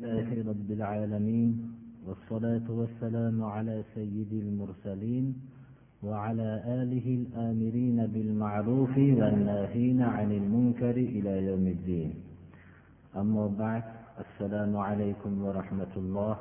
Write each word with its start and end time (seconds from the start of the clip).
لله 0.00 0.48
رب 0.52 0.70
العالمين 0.78 1.50
والصلاة 2.06 2.66
والسلام 2.70 3.44
على 3.44 3.84
سيد 3.94 4.32
المرسلين 4.32 5.26
وعلى 6.02 6.50
آله 6.80 7.06
الآمرين 7.20 7.98
بالمعروف 8.06 8.94
والناهين 8.96 10.00
عن 10.02 10.32
المنكر 10.32 10.96
إلى 11.16 11.32
يوم 11.48 11.66
الدين. 11.76 12.10
أما 13.16 13.46
بعد 13.46 13.84
السلام 14.24 14.72
عليكم 14.76 15.32
ورحمة 15.44 15.92
الله. 15.96 16.36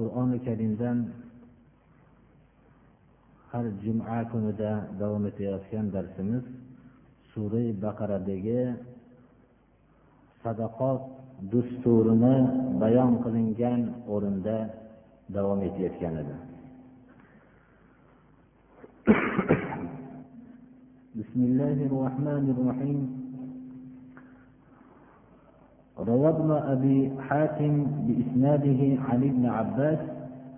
qur'oni 0.00 0.40
karimdan 0.40 1.12
har 3.52 3.68
juma 3.84 4.24
kunida 4.32 4.88
davom 4.96 5.28
etayotgan 5.28 5.92
darsimiz 5.92 6.44
sura 7.34 7.64
baqaradagi 7.84 8.80
sadaqot 10.42 11.00
dusturini 11.52 12.36
bayon 12.80 13.12
qilingan 13.24 13.80
o'rinda 14.12 14.58
davom 15.34 15.60
etayotgan 15.68 16.16
edi 16.22 16.36
بسم 21.20 21.40
الله 21.50 21.78
الرحمن 21.90 22.44
الرحيم. 22.54 23.00
روى 25.98 26.28
ابن 26.28 26.50
أبي 26.50 26.98
حاتم 27.28 27.74
بإسناده 28.06 28.80
عن 29.08 29.20
ابن 29.30 29.44
عباس 29.46 29.98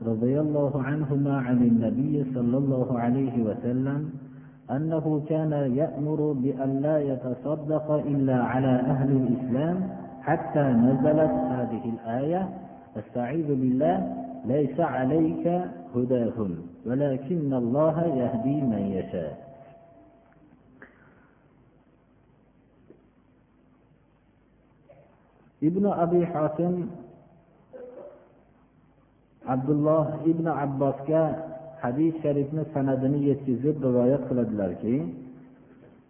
رضي 0.07 0.41
الله 0.41 0.83
عنهما 0.83 1.35
عن 1.39 1.59
النبي 1.63 2.25
صلى 2.35 2.57
الله 2.59 2.89
عليه 2.99 3.35
وسلم 3.43 4.11
أنه 4.71 5.23
كان 5.29 5.53
يأمر 5.77 6.33
بأن 6.33 6.81
لا 6.81 6.99
يتصدق 6.99 7.91
إلا 7.91 8.43
على 8.45 8.67
أهل 8.67 9.11
الإسلام 9.11 9.89
حتى 10.23 10.61
نزلت 10.63 11.31
هذه 11.31 11.83
الآية. 11.95 12.49
أستعيذ 12.97 13.47
بالله 13.47 14.15
ليس 14.45 14.81
عليك 14.81 15.47
هداهم 15.97 16.59
ولكن 16.87 17.55
الله 17.55 18.03
يهدي 18.07 18.61
من 18.61 18.79
يشاء. 18.79 19.53
ibn 25.63 25.87
abi 25.87 26.27
hotim 26.27 26.91
abdulloh 29.47 30.27
ibn 30.27 30.47
abbosga 30.51 31.52
hadis 31.83 32.13
sharifni 32.23 32.63
sanadini 32.75 33.19
yetkazib 33.29 33.77
rivoyat 33.87 34.23
qiladilarki 34.29 34.97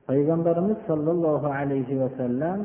payg'ambarimiz 0.09 0.78
sollallohu 0.89 1.48
alayhi 1.61 2.01
vasallam 2.03 2.61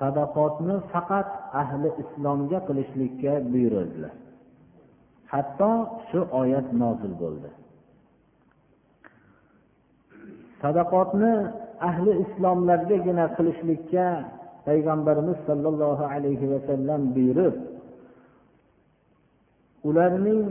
sadaqotni 0.00 0.74
faqat 0.92 1.28
ahli 1.62 1.88
islomga 2.02 2.58
qilishlikka 2.68 3.32
buyurdilar 3.52 4.14
hatto 5.32 5.70
shu 6.08 6.20
oyat 6.40 6.66
nozil 6.82 7.12
bo'ldi. 7.22 7.50
Sadaqotni 10.62 11.32
ahli 11.90 12.12
islomlargagina 12.24 13.24
qilishlikka 13.36 14.06
payg'ambarimiz 14.66 15.38
sollallohu 15.48 16.04
alayhi 16.14 16.46
vasallam 16.52 17.00
buyurib 17.16 17.54
ularning 19.88 20.42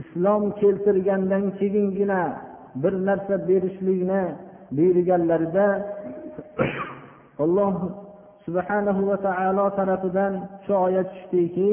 islom 0.00 0.42
keltirgandan 0.60 1.44
keyingina 1.58 2.22
bir 2.82 2.94
narsa 3.06 3.34
berishlikni 3.48 4.22
buyurganlarida 4.76 5.66
alloh 7.44 7.74
subhanahu 8.46 9.00
va 9.10 9.16
taolo 9.26 9.66
tarafidan 9.78 10.32
shu 10.64 10.72
oyat 10.86 11.08
tushdiki 11.14 11.70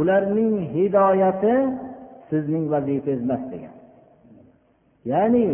ularning 0.00 0.54
hidoyati 0.74 1.54
sizning 2.28 2.64
vazifangiz 2.72 3.22
emas 3.26 3.42
degan. 3.52 3.74
Ya'ni 5.10 5.46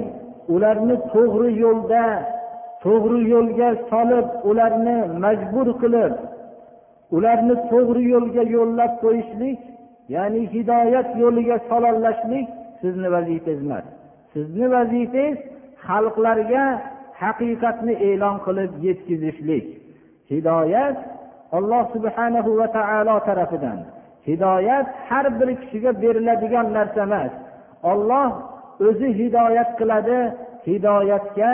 ularni 0.54 0.96
to'g'ri 1.14 1.50
yo'lda 1.64 2.04
to'g'ri 2.84 3.20
yo'lga 3.34 3.68
solib 3.90 4.26
ularni 4.50 4.98
majbur 5.24 5.68
qilib 5.82 6.14
ularni 7.16 7.54
to'g'ri 7.72 8.02
yo'lga 8.14 8.42
yo'llab 8.56 8.92
qo'yishlik 9.04 9.60
ya'ni 10.14 10.42
hidoyat 10.54 11.08
yo'liga 11.22 11.56
sololashlik 11.70 12.46
sizni 12.80 13.08
vazifangiz 13.14 13.60
emas 13.66 13.86
sizni 14.32 14.66
vazifangiz 14.74 15.38
xalqlarga 15.86 16.64
haqiqatni 17.22 17.94
e'lon 18.08 18.36
qilib 18.46 18.72
yetkazishlik. 18.86 19.66
Hidoyat 20.32 20.96
alloh 21.56 21.84
subhanahu 21.94 22.50
va 22.60 22.66
taolo 22.78 23.16
tarafidan. 23.28 23.78
Hidoyat 24.28 24.86
har 25.08 25.26
bir 25.38 25.48
kishiga 25.60 25.90
beriladigan 26.02 26.66
narsa 26.76 27.00
emas. 27.08 27.32
Olloh 27.92 28.28
o'zi 28.88 29.08
hidoyat 29.20 29.70
qiladi 29.80 30.18
hidoyatga 30.68 31.52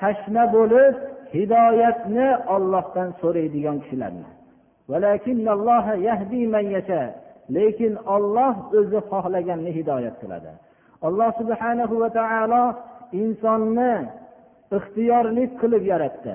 tashna 0.00 0.44
bo'lib 0.56 0.94
hidoyatni 1.36 2.28
ollohdan 2.54 3.08
so'raydigan 3.20 3.76
kishilarni. 3.82 4.28
Lekin 7.56 7.92
olloh 8.14 8.54
o'zi 8.78 9.00
xohlaganni 9.10 9.70
hidoyat 9.78 10.16
qiladi. 10.22 10.52
Alloh 11.06 11.30
subhanahu 11.40 11.94
va 12.02 12.10
taolo 12.18 12.64
insonni 13.22 13.94
ixtiyorlik 14.78 15.50
qilib 15.60 15.84
yaratdi. 15.92 16.34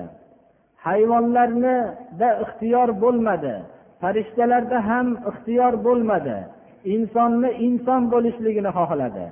Hayvonlarnida 0.86 2.28
ixtiyor 2.44 2.88
bo'lmadi 3.02 3.54
farishtalarda 4.00 4.78
ham 4.88 5.06
ixtiyor 5.30 5.72
bo'lmadi. 5.86 6.36
Insonni 6.94 7.50
inson 7.66 8.02
bo'lishligini 8.12 8.70
xohladi. 8.78 9.26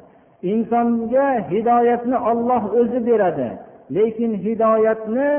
Insonga 0.53 1.29
hidoyatni 1.53 2.17
olloh 2.31 2.63
o'zi 2.81 3.01
beradi 3.09 3.49
lekin 3.97 4.33
hidoyatni 4.45 5.31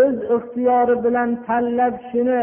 o'z 0.00 0.16
ixtiyori 0.36 0.96
bilan 1.04 1.30
tanlab 1.46 1.94
shuni 2.10 2.42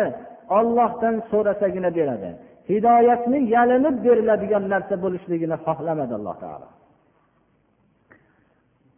ollohdan 0.57 1.15
so'rasagina 1.31 1.89
beradi. 1.97 2.29
Hidoyatni 2.69 3.39
yalinib 3.55 3.95
beriladigan 4.05 4.65
narsa 4.73 4.95
bo'lishligini 5.03 5.57
xohlamadi 5.65 6.13
alloh 6.19 6.35
taolo. 6.43 6.67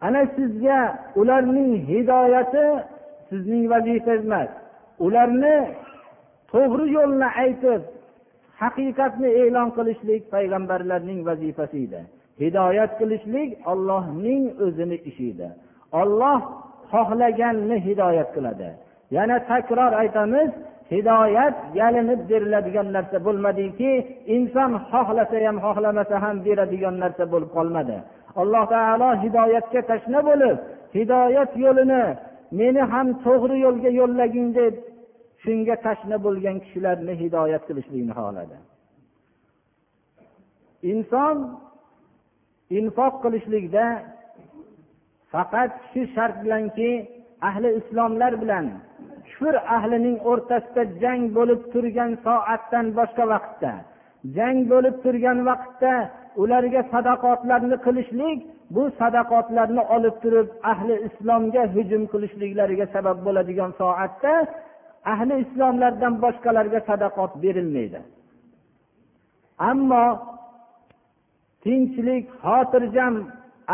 Ana 0.07 0.21
sizga 0.35 0.79
ularning 1.21 1.71
hidoyati 1.91 2.65
sizning 3.29 3.63
vazifangiz 3.73 4.25
emas. 4.29 4.49
Ularni 5.05 5.55
to'g'ri 6.51 6.85
yo'lni 6.97 7.27
aytib 7.43 7.81
haqiqatni 8.61 9.29
e'lon 9.41 9.69
qilishlik 9.77 10.21
payg'ambarlarning 10.33 11.19
vazifasi 11.29 11.77
edi. 11.87 12.01
Hidoyat 12.43 12.91
qilishlik 12.99 13.49
ollohning 13.71 14.43
o'zini 14.65 14.97
ishi 15.09 15.25
edi. 15.33 15.47
Olloh 16.01 16.39
xohlaganni 16.93 17.77
hidoyat 17.87 18.29
qiladi. 18.35 18.69
Yana 19.15 19.37
takror 19.51 19.91
aytamiz 20.03 20.49
hidoyat 20.93 21.57
yalinib 21.79 22.21
beriladigan 22.29 22.87
narsa 22.95 23.17
bo'lmadiki 23.27 23.91
inson 24.35 24.71
xohlasa 24.91 25.37
ham 25.47 25.57
xohlamasa 25.65 26.15
ham 26.23 26.35
beradigan 26.45 26.95
narsa 27.03 27.23
bo'lib 27.33 27.51
qolmadi. 27.57 27.97
Alloh 28.41 28.63
taolo 28.73 29.09
hidoyatga 29.23 29.81
tashna 29.91 30.19
bo'lib 30.29 30.57
hidoyat 30.97 31.51
yo'lini 31.63 32.03
meni 32.59 32.81
ham 32.93 33.07
to'g'ri 33.25 33.57
yo'lga 33.65 33.89
yo'llagin 33.99 34.47
deb 34.59 34.73
shunga 35.43 35.75
tashna 35.85 36.17
bo'lgan 36.25 36.57
kishilarni 36.63 37.13
hidoyat 37.21 37.63
qilishlikni 37.67 38.13
xohladi. 38.19 38.57
Inson 40.91 41.35
infoq 42.79 43.13
qilishlikda 43.23 43.85
faqat 45.33 45.71
shu 45.91 46.01
shart 46.15 46.35
bilanki 46.43 46.91
ahli 47.49 47.69
islomlar 47.79 48.33
bilan 48.41 48.65
kufr 49.27 49.55
ahlining 49.75 50.17
o'rtasida 50.31 50.83
jang 51.01 51.21
bo'lib 51.37 51.61
turgan 51.73 52.11
soatdan 52.25 52.85
boshqa 52.99 53.23
vaqtda 53.33 53.73
jang 54.35 54.57
bo'lib 54.71 54.95
turgan 55.03 55.39
vaqtda 55.49 55.93
ularga 56.41 56.81
sadaqotlarni 56.93 57.77
qilishlik 57.85 58.39
bu 58.75 58.83
sadaqotlarni 58.99 59.83
olib 59.95 60.15
turib 60.23 60.47
ahli 60.71 60.95
islomga 61.07 61.63
hujum 61.75 62.03
qilishliklariga 62.13 62.85
sabab 62.95 63.17
bo'ladigan 63.25 63.71
soatda 63.81 64.33
ahli 65.13 65.35
islomlardan 65.43 66.13
boshqalarga 66.23 66.79
sadaqot 66.89 67.31
berilmaydi. 67.43 67.99
Ammo 69.69 70.05
tinchlik 71.63 72.25
xotirjam 72.43 73.15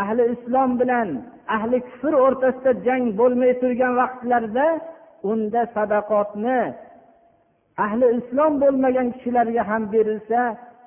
ahli 0.02 0.24
islom 0.34 0.70
bilan 0.80 1.08
ahli 1.56 1.78
kufr 1.88 2.12
o'rtasida 2.24 2.72
jang 2.86 3.04
bo'lmay 3.20 3.52
turgan 3.62 3.92
vaqtlarda 4.00 4.66
unda 5.30 5.62
sadaqotni 5.76 6.60
ahli 7.84 8.06
islom 8.18 8.52
bo'lmagan 8.62 9.06
kishilarga 9.14 9.62
ham 9.70 9.82
berilsa 9.94 10.40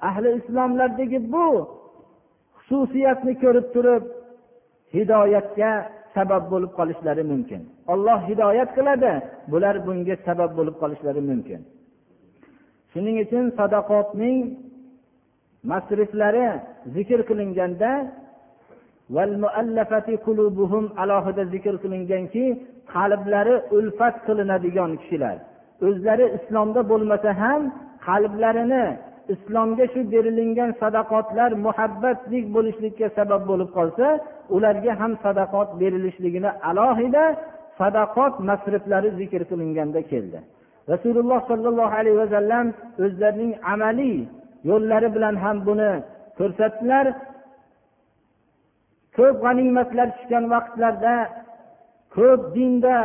ahli 0.09 0.29
islomlardagi 0.39 1.19
bu 1.33 1.47
xususiyatni 2.65 3.33
ko'rib 3.43 3.67
turib 3.75 4.03
hidoyatga 4.95 5.71
sabab 6.15 6.43
bo'lib 6.51 6.71
qolishlari 6.79 7.23
mumkin. 7.31 7.61
Olloh 7.93 8.19
hidoyat 8.29 8.69
qiladi 8.77 9.13
bular 9.51 9.75
bunga 9.87 10.15
sabab 10.27 10.51
bo'lib 10.57 10.75
qolishlari 10.81 11.21
mumkin. 11.29 11.61
Shuning 12.91 13.17
uchun 13.25 13.45
sadaqotning 13.59 14.37
masriflari 15.71 16.47
zikr 16.95 17.19
qilinganda 17.29 17.91
alohida 21.03 21.43
zikr 21.53 21.75
qilinganki 21.83 22.45
qalblari 22.93 23.55
ulfat 23.77 24.15
qilinadigan 24.27 24.91
kishilar. 25.01 25.37
O'zlari 25.87 26.25
islomda 26.37 26.81
bo'lmasa 26.91 27.29
ham 27.41 27.61
qalblarini 28.07 28.85
islomga 29.33 29.85
shu 29.93 29.99
berilingan 30.13 30.71
sadaqotlar 30.81 31.51
muhabbatlik 31.65 32.45
bo'lishlikka 32.55 33.07
sabab 33.17 33.41
bo'lib 33.49 33.69
qolsa 33.77 34.07
ularga 34.55 34.93
ham 35.01 35.11
sadaqot 35.25 35.69
berilishligini 35.81 36.51
alohida 36.69 37.23
sadaqot 37.79 38.33
masriflari 38.49 39.09
zikr 39.19 39.41
qilinganda 39.49 40.01
keldi. 40.11 40.39
Rasululloh 40.93 41.39
sollallohu 41.49 41.93
alayhi 42.01 42.19
vasallam 42.23 42.65
o'zlarining 43.05 43.53
amaliy 43.73 44.17
yo'llari 44.69 45.07
bilan 45.15 45.35
ham 45.43 45.57
buni 45.67 45.91
ko'rsatdilar. 46.39 47.05
Ko'p 49.17 49.35
g'animatlar 49.43 50.07
tushgan 50.15 50.43
vaqtlarda 50.53 51.13
ko'p 52.17 52.41
dinda 52.55 52.95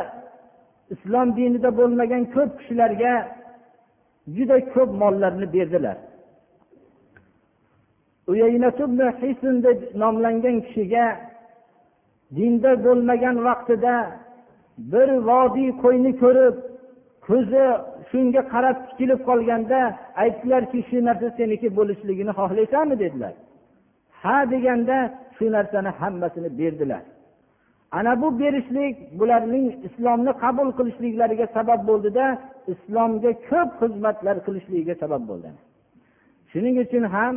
islom 0.95 1.29
dinida 1.39 1.71
bo'lmagan 1.79 2.23
ko'p 2.35 2.51
kishilarga 2.59 3.15
juda 4.37 4.57
ko'p 4.75 4.91
mollarni 5.03 5.47
berdilar. 5.57 5.97
Deb 9.67 9.79
nomlangan 10.03 10.57
kishiga 10.67 11.07
dinda 12.37 12.73
bo'lmagan 12.87 13.37
vaqtida 13.49 13.95
bir 14.93 15.09
vodiy 15.29 15.71
qo'yni 15.83 16.13
ko'rib 16.23 16.57
ko'zi 17.27 17.65
shunga 18.11 18.43
qarab 18.53 18.77
tikilib 18.89 19.21
qolganda 19.29 19.81
aytdilarki 20.23 20.79
shu 20.89 20.99
narsa 21.09 21.29
seniki 21.39 21.69
bo'lishligini 21.79 22.33
xohlaysanmi 22.41 22.97
dedilar. 23.05 23.35
Ha 24.23 24.37
deganda 24.53 24.97
shu 25.37 25.45
narsani 25.57 25.91
hammasini 26.01 26.51
berdilar. 26.61 27.03
Ana 27.99 28.13
bu 28.23 28.29
berishlik 28.41 28.97
bularning 29.21 29.67
islomni 29.89 30.33
qabul 30.43 30.69
qilishliklariga 30.79 31.47
sabab 31.57 31.81
bo'ldida 31.89 32.27
islomga 32.73 33.33
ko'p 33.49 33.71
xizmatlar 33.81 34.37
qilishligiga 34.47 34.95
sabab 35.03 35.23
bo'ldi. 35.31 35.49
Shuning 36.51 36.77
uchun 36.85 37.05
ham 37.15 37.35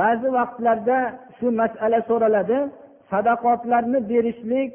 ba'zi 0.00 0.28
vaqtlarda 0.38 0.98
shu 1.38 1.46
masala 1.60 1.98
so'raladi 2.08 2.58
sadaqotlarni 3.10 3.98
berishlik 4.10 4.70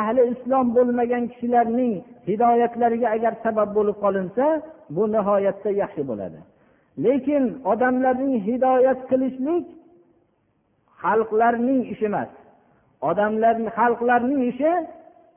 ahli 0.00 0.22
islom 0.32 0.66
bo'lmagan 0.76 1.24
kishilarning 1.32 1.94
hidoyatlariga 2.28 3.08
agar 3.16 3.32
sabab 3.44 3.68
bo'lib 3.76 3.96
qolinsa 4.04 4.44
bu 4.94 5.02
nihoyatda 5.14 5.70
yaxshi 5.82 6.02
bo'ladi. 6.10 6.38
Lekin 7.04 7.44
odamlarning 7.72 8.34
hidoyat 8.48 9.00
qilishlik 9.10 9.64
xalqlarning 11.02 11.80
ishi 11.92 12.06
emas. 12.10 12.30
Odamlar 13.08 13.56
xalqlarning 13.76 14.42
ishi 14.50 14.72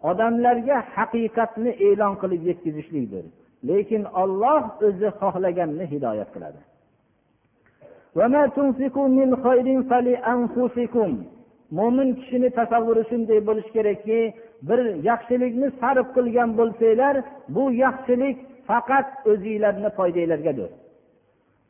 odamlarga 0.09 0.77
haqiqatni 0.95 1.71
e'lon 1.87 2.13
qilib 2.21 2.41
yetkazishlikdir. 2.49 3.25
Lekin 3.69 4.03
olloh 4.21 4.63
o'zi 4.87 5.09
xohlaganni 5.19 5.85
hidoyat 5.93 6.29
qiladi. 6.35 6.61
Mo'min 11.77 12.09
kishini 12.19 12.49
tasavvuri 12.59 13.03
shunday 13.11 13.39
bo'lishi 13.47 13.71
kerakki 13.77 14.19
bir 14.67 14.79
yaxshilikni 15.09 15.67
sarf 15.81 16.07
qilgan 16.15 16.49
bo'lsanglar 16.59 17.15
bu 17.55 17.63
yaxshilik 17.83 18.37
faqat 18.69 19.07
o'zinglarni 19.31 19.89
foydanglargadir 19.97 20.69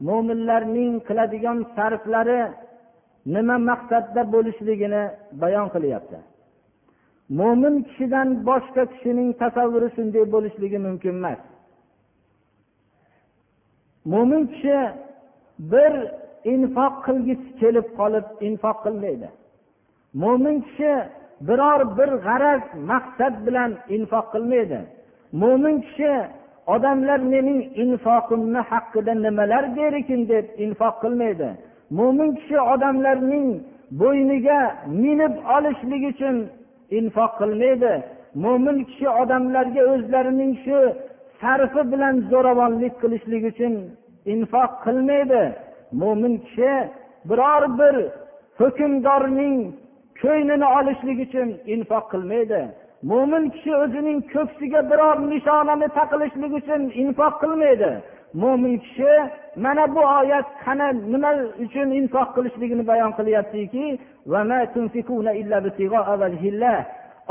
mo'minlarning 0.00 0.94
qiladigan 1.08 1.58
sarflari 1.76 2.42
nima 3.34 3.56
maqsadda 3.70 4.22
bo'lishligini 4.34 5.02
bayon 5.42 5.68
qilyapti. 5.74 6.18
Mo'min 7.38 7.74
kishidan 7.88 8.28
boshqa 8.48 8.82
kishining 8.92 9.30
tasavvuri 9.42 9.88
shunday 9.96 10.24
bo'lishligi 10.34 10.78
mumkin 10.86 11.14
emas. 11.20 11.40
Mo'min 14.12 14.42
kishi 14.52 14.78
bir 15.72 15.92
infoq 16.52 16.94
qilgisi 17.06 17.48
kelib 17.60 17.86
qolib 17.98 18.26
infoq 18.48 18.78
qilmaydi. 18.86 19.28
Mo'min 20.22 20.56
kishi 20.66 20.92
biror 21.48 21.80
bir 21.98 22.10
g'araz 22.26 22.62
maqsad 22.90 23.34
bilan 23.46 23.70
infoq 23.96 24.26
qilmaydi. 24.34 24.80
Mo'min 25.42 25.76
kishi 25.86 26.12
odamlar 26.66 27.20
mening 27.32 27.60
infoqimni 27.82 28.60
haqida 28.70 29.14
nimalar 29.26 29.64
derkin 29.76 30.20
deb 30.32 30.46
infoq 30.64 30.94
qilmaydi. 31.02 31.48
Mo'min 31.98 32.30
kishi 32.38 32.58
odamlarning 32.72 33.48
bo'yniga 34.00 34.60
minib 35.02 35.34
olishlik 35.56 36.02
uchun 36.12 36.36
infoq 36.98 37.32
qilmaydi. 37.40 37.92
Mo'min 38.44 38.78
kishi 38.88 39.08
odamlarga 39.22 39.82
o'zlarining 39.92 40.52
shu 40.64 40.78
sarfi 41.40 41.82
bilan 41.92 42.14
zo'ravonlik 42.30 42.94
qilishlik 43.02 43.42
uchun 43.52 43.74
infoq 44.34 44.72
qilmaydi. 44.84 45.42
Mo'min 46.00 46.34
kishi 46.44 46.72
biror 47.28 47.64
bir 47.78 47.94
hukmdorning 48.60 49.56
ko'nglini 50.22 50.66
olishlik 50.78 51.18
uchun 51.26 51.48
infoq 51.74 52.04
qilmaydi. 52.12 52.60
Mo'min 53.10 53.44
kishi 53.54 53.72
o'zining 53.84 54.18
ko'ksiga 54.34 54.80
biror 54.90 55.16
nishonani 55.32 55.88
taqilishlik 55.98 56.52
uchun 56.60 56.82
infoq 57.02 57.34
qilmaydi. 57.42 57.90
Mo'min 58.42 58.74
kishi 58.84 59.12
mana 59.64 59.84
bu 59.94 60.02
oyat 60.18 60.48
qana 60.64 60.86
nima 61.12 61.30
uchun 61.64 61.88
infoq 62.00 62.28
qilishligini 62.36 62.84
bayon 62.90 63.12
qilyaptiki? 63.18 63.86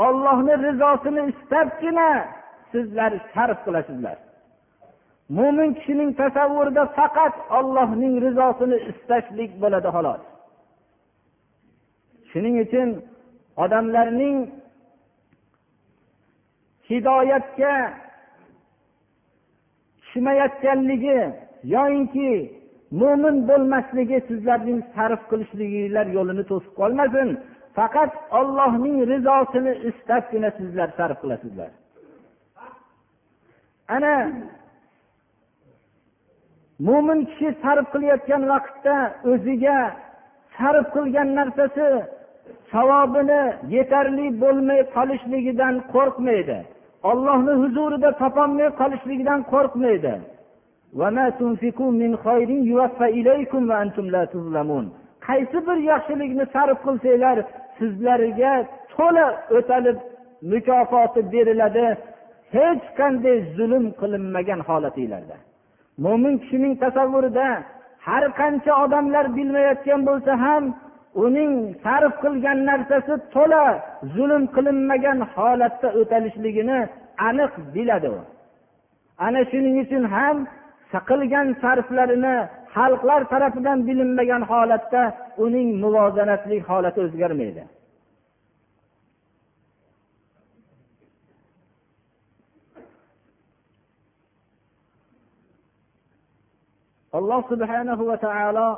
Ollohni 0.06 0.54
rizosini 0.66 1.22
istabgina 1.32 2.08
sizlar 2.72 3.12
sarf 3.34 3.58
qilasizlar 3.66 4.16
mo'min 5.28 5.70
kishining 5.78 6.10
tasavvurida 6.20 6.84
faqat 6.98 7.34
ollohning 7.58 8.14
rizosini 8.24 8.78
istashlik 8.90 9.50
bo'ladi 9.62 9.88
xolos. 9.96 10.22
Shuning 12.30 12.56
uchun 12.64 12.88
odamlarning 13.64 14.36
hidoyatga 16.88 17.74
tushmayotganligi 20.00 21.20
yoyinki 21.74 22.30
mo'min 23.00 23.36
bo'lmasligi 23.48 24.18
sizlarning 24.28 24.80
sarf 24.94 25.22
qilishliginglar 25.30 26.06
yo'lini 26.16 26.44
to'sib 26.50 26.72
qolmasin. 26.80 27.28
Faqat 27.78 28.12
ollohning 28.38 28.96
rizosini 29.12 29.72
istabgina 29.90 30.50
sizlar 30.58 30.88
sarf 30.98 31.16
qilasizlar. 31.22 31.70
Ana 33.96 34.14
mo'min 36.86 37.20
kishi 37.30 37.48
sarf 37.62 37.86
qilayotgan 37.94 38.42
vaqtda 38.52 38.96
o'ziga 39.32 39.78
sarf 40.56 40.86
qilgan 40.94 41.28
narsasi 41.38 41.88
savobini 42.72 43.42
yetarli 43.76 44.26
bo'lmay 44.42 44.80
qolishligidan 44.96 45.74
qo'rqmaydi. 45.94 46.58
Ollohni 47.10 47.54
huzurida 47.62 48.10
topolmay 48.22 48.68
qolishligidan 48.80 49.40
qo'rqmaydi. 49.52 50.14
Qaysi 55.28 55.58
bir 55.66 55.78
yaxshilikni 55.90 56.44
sarf 56.54 56.78
qilsanglar 56.86 57.36
sizlarga 57.78 58.52
to'la 58.94 59.26
o'talib 59.56 59.98
mukofoti 60.52 61.20
beriladi. 61.32 61.86
Hech 62.54 62.84
qanday 62.98 63.36
zulm 63.56 63.84
qilinmagan 64.00 64.60
holatinglarda. 64.68 65.36
Mo'min 66.04 66.34
kishining 66.42 66.74
tasavvurida 66.84 67.48
har 68.06 68.24
qancha 68.40 68.72
odamlar 68.84 69.26
bilmayotgan 69.36 70.00
bo'lsa 70.08 70.32
ham 70.44 70.62
uning 71.14 71.52
sarf 71.84 72.12
qilgan 72.24 72.58
narsasi 72.70 73.14
to'la 73.34 73.64
zulm 74.14 74.44
qilinmagan 74.54 75.18
holatda 75.34 75.88
o'talishligini 76.00 76.78
aniq 77.28 77.52
biladi 77.74 78.08
u. 78.16 78.18
Ana 79.26 79.40
shuning 79.50 79.76
uchun 79.84 80.04
ham 80.14 80.36
qilgan 81.08 81.46
sarflarini 81.62 82.36
xalqlar 82.74 83.20
tarafidan 83.32 83.78
bilinmagan 83.88 84.42
holatda 84.50 85.02
uning 85.44 85.68
muvozanatli 85.82 86.56
holati 86.68 86.98
o'zgarmaydi. 87.06 87.64
Alloh 97.18 97.40
subhanahu 97.52 98.02
va 98.10 98.16
taolo 98.26 98.68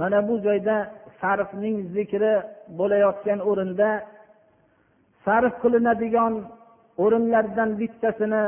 mana 0.00 0.18
bu 0.28 0.34
joyda 0.46 0.76
sarfning 1.22 1.76
zikri 1.96 2.34
bo'layotgan 2.78 3.40
o'rinda 3.50 3.90
sarf 5.24 5.54
qilinadigan 5.62 6.34
o'rinlardan 7.04 7.70
bittasini 7.80 8.44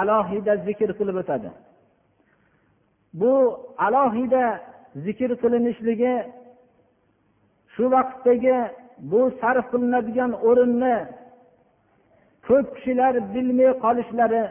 alohida 0.00 0.54
zikr 0.66 0.90
qilib 0.98 1.16
o'tadi. 1.22 1.48
Bu 3.20 3.32
alohida 3.86 4.44
zikr 5.06 5.30
qilinishligi 5.42 6.14
shu 7.74 7.84
vaqtdagi 7.94 8.56
bu 9.10 9.20
sarf 9.40 9.66
qilinadigan 9.72 10.32
o'rinni 10.48 10.96
ko'p 12.46 12.66
kishilar 12.76 13.14
bilmay 13.34 13.70
qolishlari 13.84 14.42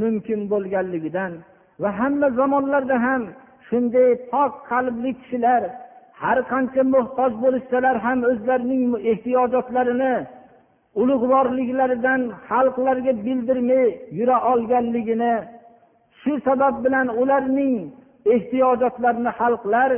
mumkin 0.00 0.40
bo'lganligidan 0.52 1.32
va 1.82 1.88
hamma 2.00 2.28
zamonlarda 2.40 2.96
ham 3.06 3.22
shunday 3.68 4.10
pok 4.32 4.52
qalbli 4.70 5.10
kishilar 5.20 5.62
har 6.24 6.38
qancha 6.52 6.82
muhtoj 6.94 7.32
bo'lishsalar 7.44 7.96
ham 8.06 8.18
o'zlarining 8.30 8.84
ehtiyojotlarini 9.12 10.14
ulug'vorliklaridan 11.00 12.20
xalqlarga 12.48 13.12
bildirmay 13.26 13.86
yura 14.18 14.36
olganligini 14.52 15.34
shu 16.20 16.32
sabab 16.46 16.74
bilan 16.84 17.06
ularning 17.22 17.74
ehtiyojotlarini 18.34 19.32
xalqlar 19.40 19.90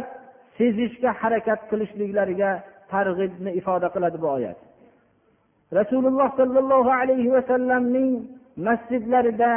sezishga 0.57 1.11
harakat 1.21 1.61
qilishliklariga 1.71 2.50
targ'ibni 2.93 3.50
ifoda 3.61 3.88
qiladi 3.95 4.19
bu 4.23 4.29
oyat. 4.37 4.59
Rasululloh 5.79 6.29
sollallohu 6.41 6.91
alayhi 7.00 7.33
vasallamning 7.37 8.11
masjidlarida 8.67 9.52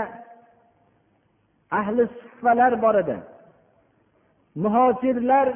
ahli 1.80 2.04
suffalar 2.20 2.74
bor 2.84 2.96
edi. 3.04 3.18
Muhojirlar 4.64 5.48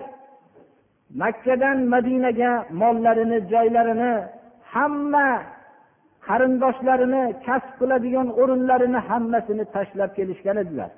makkadan 1.16 1.78
madinaga 1.94 2.52
mollarini 2.82 3.40
joylarini 3.52 4.14
hamma 4.74 5.30
qarindoshlarini 6.28 7.24
kasb 7.46 7.72
qiladigan 7.80 8.28
o'rinlarini 8.42 9.00
hammasini 9.10 9.66
tashlab 9.76 10.12
kelishgan 10.18 10.58
edilar. 10.64 10.92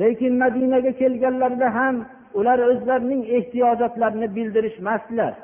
Lekin 0.00 0.32
madinaga 0.42 0.92
kelganlarida 1.00 1.68
ham 1.78 1.96
ular 2.38 2.58
o'zlarining 2.70 3.22
ehtiyojotlarini 3.36 4.28
bildirishmasdilar. 4.36 5.34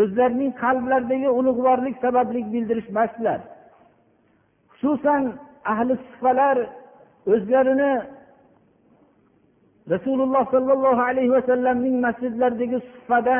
O'zlarining 0.00 0.52
qalblaridagi 0.62 1.28
ulug'vorlik 1.38 1.96
sababli 2.04 2.40
bildirishmasdilar. 2.52 3.40
Xususan 4.78 5.22
ahli 5.72 5.94
sufalar 6.08 6.56
o'zlarini 7.32 7.92
rasululloh 9.94 10.44
sollallohu 10.54 11.02
alayhi 11.10 11.32
vasallamning 11.38 11.96
masjidlaridagi 12.06 12.78
suffada 12.88 13.38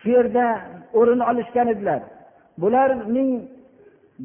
shu 0.00 0.08
yerda 0.16 0.46
o'rin 0.98 1.20
olishgan 1.30 1.68
edilar. 1.74 2.00
Bularning 2.62 3.30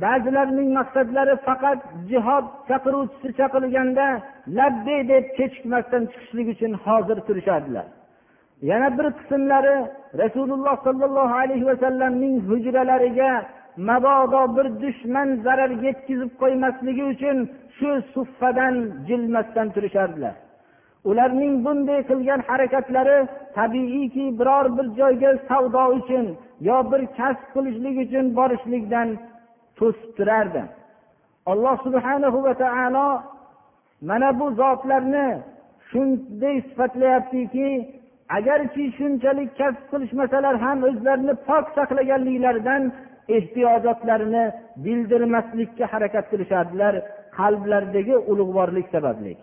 ba'zilarining 0.03 0.69
maqsadlari 0.79 1.35
faqat 1.47 1.79
jihod 2.11 2.45
chaqiruvchisi 2.69 3.29
chaqirilganda 3.39 4.07
labbay 4.57 4.99
deb 5.11 5.25
kechikmasdan 5.37 6.03
chiqishlik 6.11 6.47
uchun 6.53 6.71
hozir 6.85 7.17
turishardilar. 7.27 7.85
Yana 8.69 8.89
bir 8.97 9.07
qismlari 9.19 9.75
rasululloh 10.21 10.75
sollallohu 10.85 11.33
alayhi 11.43 11.65
vasallamning 11.71 12.35
hujralariga 12.49 13.31
mabodo 13.89 14.41
bir 14.55 14.67
dushman 14.83 15.29
zarar 15.45 15.71
yetkazib 15.85 16.31
qo'ymasligi 16.41 17.03
uchun 17.13 17.37
shu 17.77 17.89
suffadan 18.13 18.75
jilmasdan 19.07 19.67
turishardilar. 19.75 20.35
Ularning 21.09 21.55
bunday 21.65 21.99
qilgan 22.09 22.41
harakatlari 22.49 23.17
tabiiyki 23.57 24.25
biror 24.39 24.65
bir 24.77 24.87
joyga 24.99 25.31
savdo 25.49 25.83
uchun 25.97 26.25
yo 26.69 26.77
bir 26.91 27.01
kasb 27.17 27.43
qilishlik 27.53 27.95
uchun 28.05 28.25
borishlikdan 28.37 29.07
to'sib 29.77 30.11
turardi 30.17 30.63
alloh 31.51 31.75
subhanahu 31.85 32.37
va 32.45 32.53
taolo 32.63 33.07
mana 34.09 34.29
bu 34.39 34.45
zotlarni 34.61 35.27
shunday 35.89 36.55
sifatlayaptiki 36.67 37.67
agarki 38.37 38.83
shunchalik 38.97 39.49
kasb 39.59 39.83
qilishmasalar 39.91 40.55
ham 40.65 40.77
o'zlarini 40.89 41.33
pok 41.47 41.65
saqlaganliklaridan 41.77 42.83
ehtiyojotlarini 43.37 44.43
bildirmaslikka 44.85 45.85
harakat 45.93 46.25
qilishardilar 46.31 46.93
qalblaridagi 47.39 48.15
ulug'vorlik 48.31 48.87
sababli 48.95 49.33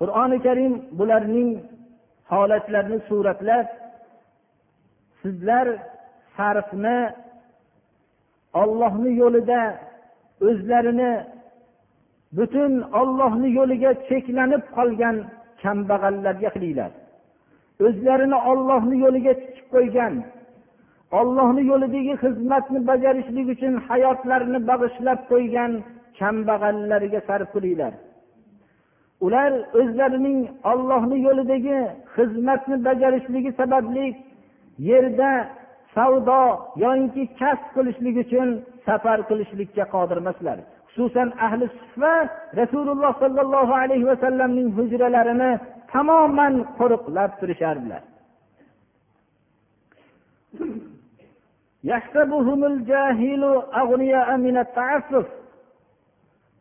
qur'oni 0.00 0.38
karim 0.46 0.74
bularning 0.98 1.50
holatlarini 2.32 2.98
suratlab 3.08 3.66
sizlar 5.20 5.66
sarfni 6.36 6.98
ollohni 8.62 9.10
yo'lida 9.22 9.60
o'zlarini 10.48 11.12
butun 12.36 12.72
ollohni 13.00 13.48
yo'liga 13.58 13.90
cheklanib 14.08 14.62
qolgan 14.76 15.16
kambag'allarga 15.62 16.50
qilinglar. 16.54 16.92
O'zlarini 17.86 18.38
ollohni 18.50 18.96
yo'liga 19.04 19.32
tikib 19.40 19.66
qo'ygan 19.74 20.14
ollohni 21.20 21.62
yo'lidagi 21.70 22.14
xizmatni 22.22 22.80
bajarishlik 22.90 23.46
uchun 23.54 23.74
hayotlarini 23.88 24.60
bag'ishlab 24.70 25.20
qo'ygan 25.32 25.72
kambag'allarga 26.18 27.20
sarf 27.28 27.48
qilinglar. 27.54 27.92
ular 29.25 29.51
o'zlarining 29.79 30.39
ollohni 30.71 31.17
yo'lidagi 31.27 31.79
xizmatni 32.15 32.75
bajarishligi 32.87 33.51
sababli 33.61 34.05
yerda 34.89 35.31
savdo 35.95 36.41
yoinki 36.83 37.23
kasb 37.41 37.67
qilishlik 37.75 38.15
uchun 38.23 38.49
safar 38.85 39.19
qilishlikka 39.29 39.83
qodir 39.93 40.17
emaslar 40.23 40.57
xususan 40.93 41.29
ahli 41.45 41.65
sufa 41.79 42.15
rasululloh 42.61 43.11
sollallohu 43.23 43.73
alayhi 43.83 44.05
vasallamning 44.11 44.69
hujralarini 44.77 45.51
tamoman 45.93 46.53
qo'riqlab 46.79 47.31
turishardilar 47.41 48.03
يحسبهم 51.91 52.59
الجاهل 52.71 53.43
أغنياء 53.81 54.29
من 54.37 54.57
التعفف 54.57 55.25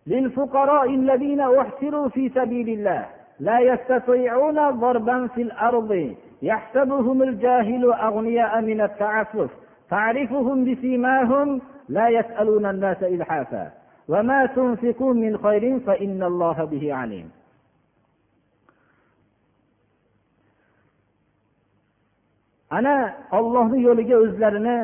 للفقراء 0.07 0.95
الذين 0.95 1.41
احسروا 1.41 2.09
في 2.09 2.29
سبيل 2.29 2.69
الله 2.69 3.07
لا 3.41 3.61
يستطيعون 3.61 4.71
ضربا 4.71 5.27
في 5.27 5.43
الارض 5.43 6.15
يحسبهم 6.43 7.23
الجاهل 7.23 7.93
أغنياء 7.93 8.61
من 8.61 8.81
التعفف 8.81 9.51
تعرفهم 9.91 10.73
بسيماهم 10.73 11.61
لا 11.89 12.09
يسألون 12.09 12.67
الناس 12.67 13.03
إلحافا 13.03 13.71
وما 14.09 14.47
تنفقوا 14.47 15.15
من 15.15 15.39
خير 15.39 15.81
فإن 15.81 16.23
الله 16.23 16.65
به 16.65 16.95
عليم 16.95 17.31
ana 22.71 23.17
ollohni 23.33 23.81
yo'liga 23.83 24.17
o'zlarini 24.25 24.79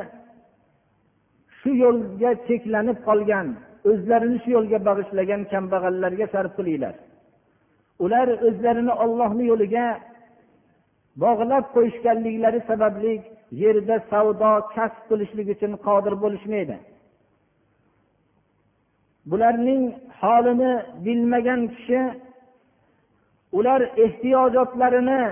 shu 1.59 1.71
yo'lga 1.85 2.31
cheklanib 2.49 2.99
qolgan 3.09 3.49
o'zlarini 3.90 4.38
shu 4.44 4.50
yo'lga 4.58 4.80
bag'ishlagan 4.88 5.42
kambag'allarga 5.52 6.26
sarf 6.34 6.52
qilinglar 6.58 6.96
ular 8.06 8.28
o'zlarini 8.48 8.94
ollohni 9.04 9.44
yo'liga 9.52 9.86
bog'lab 11.24 11.66
qo'yishganliklari 11.76 12.60
sababli 12.70 13.14
yerda 13.62 13.96
savdo 14.12 14.52
kasb 14.76 15.02
qilishlik 15.10 15.48
uchun 15.56 15.74
qodir 15.88 16.14
bo'lishmaydi. 16.24 16.78
Bularning 19.30 19.84
holini 20.22 20.74
bilmagan 21.06 21.62
kishi 21.76 22.02
ular 23.58 23.82
ehtiyojotlarini 24.06 25.24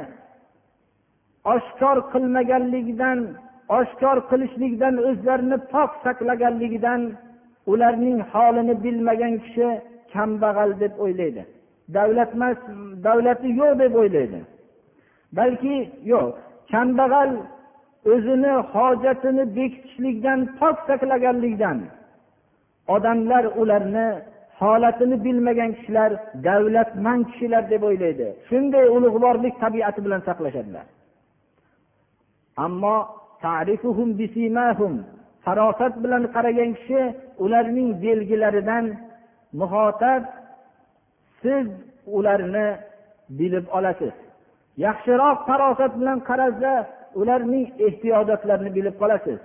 oshkor 1.53 1.97
qilmaganligidan 2.13 3.19
oshkor 3.79 4.17
qilishlikdan 4.29 4.95
o'zlarini 5.09 5.57
pok 5.73 5.91
saqlaganligidan 6.03 7.01
ularning 7.71 8.19
holini 8.31 8.75
bilmagan 8.83 9.33
kishi 9.43 9.67
kambag'al 10.13 10.71
deb 10.81 10.93
o'ylaydi. 11.03 11.43
Davlatmas 11.95 12.57
davlati 13.05 13.49
yo'q 13.59 13.73
deb 13.81 13.93
o'ylaydi. 14.01 14.39
Balki 15.37 15.75
yo'q 16.11 16.27
kambag'al 16.71 17.31
o'zini 18.13 18.53
hojatini 18.73 19.43
bekitishlikdan 19.57 20.39
pok 20.59 20.77
saqlaganlikdan 20.87 21.77
odamlar 22.95 23.43
ularni 23.61 24.07
holatini 24.59 25.15
bilmagan 25.25 25.71
kishilar 25.77 26.11
davlatmand 26.47 27.23
kishilar 27.31 27.63
deb 27.73 27.81
o'ylaydi. 27.89 28.27
Shunday 28.47 28.85
ulug'vorlik 28.95 29.55
tabiati 29.63 29.99
bilan 30.05 30.21
saqlashadilar. 30.27 30.85
Ammo 32.65 32.97
farosat 35.47 35.93
bilan 36.03 36.23
qaragan 36.35 36.71
kishi 36.77 37.01
ularning 37.43 37.89
belgilaridan 38.03 38.85
muhotab 39.59 40.23
siz 41.41 41.67
ularni 42.17 42.67
bilib 43.29 43.65
olasiz. 43.77 44.13
Yaxshiroq 44.85 45.37
farosat 45.47 45.93
bilan 45.99 46.19
qarasa 46.29 46.73
ularning 47.15 47.65
ehtiyojotlarini 47.87 48.71
bilib 48.77 48.95
qolasiz. 49.01 49.39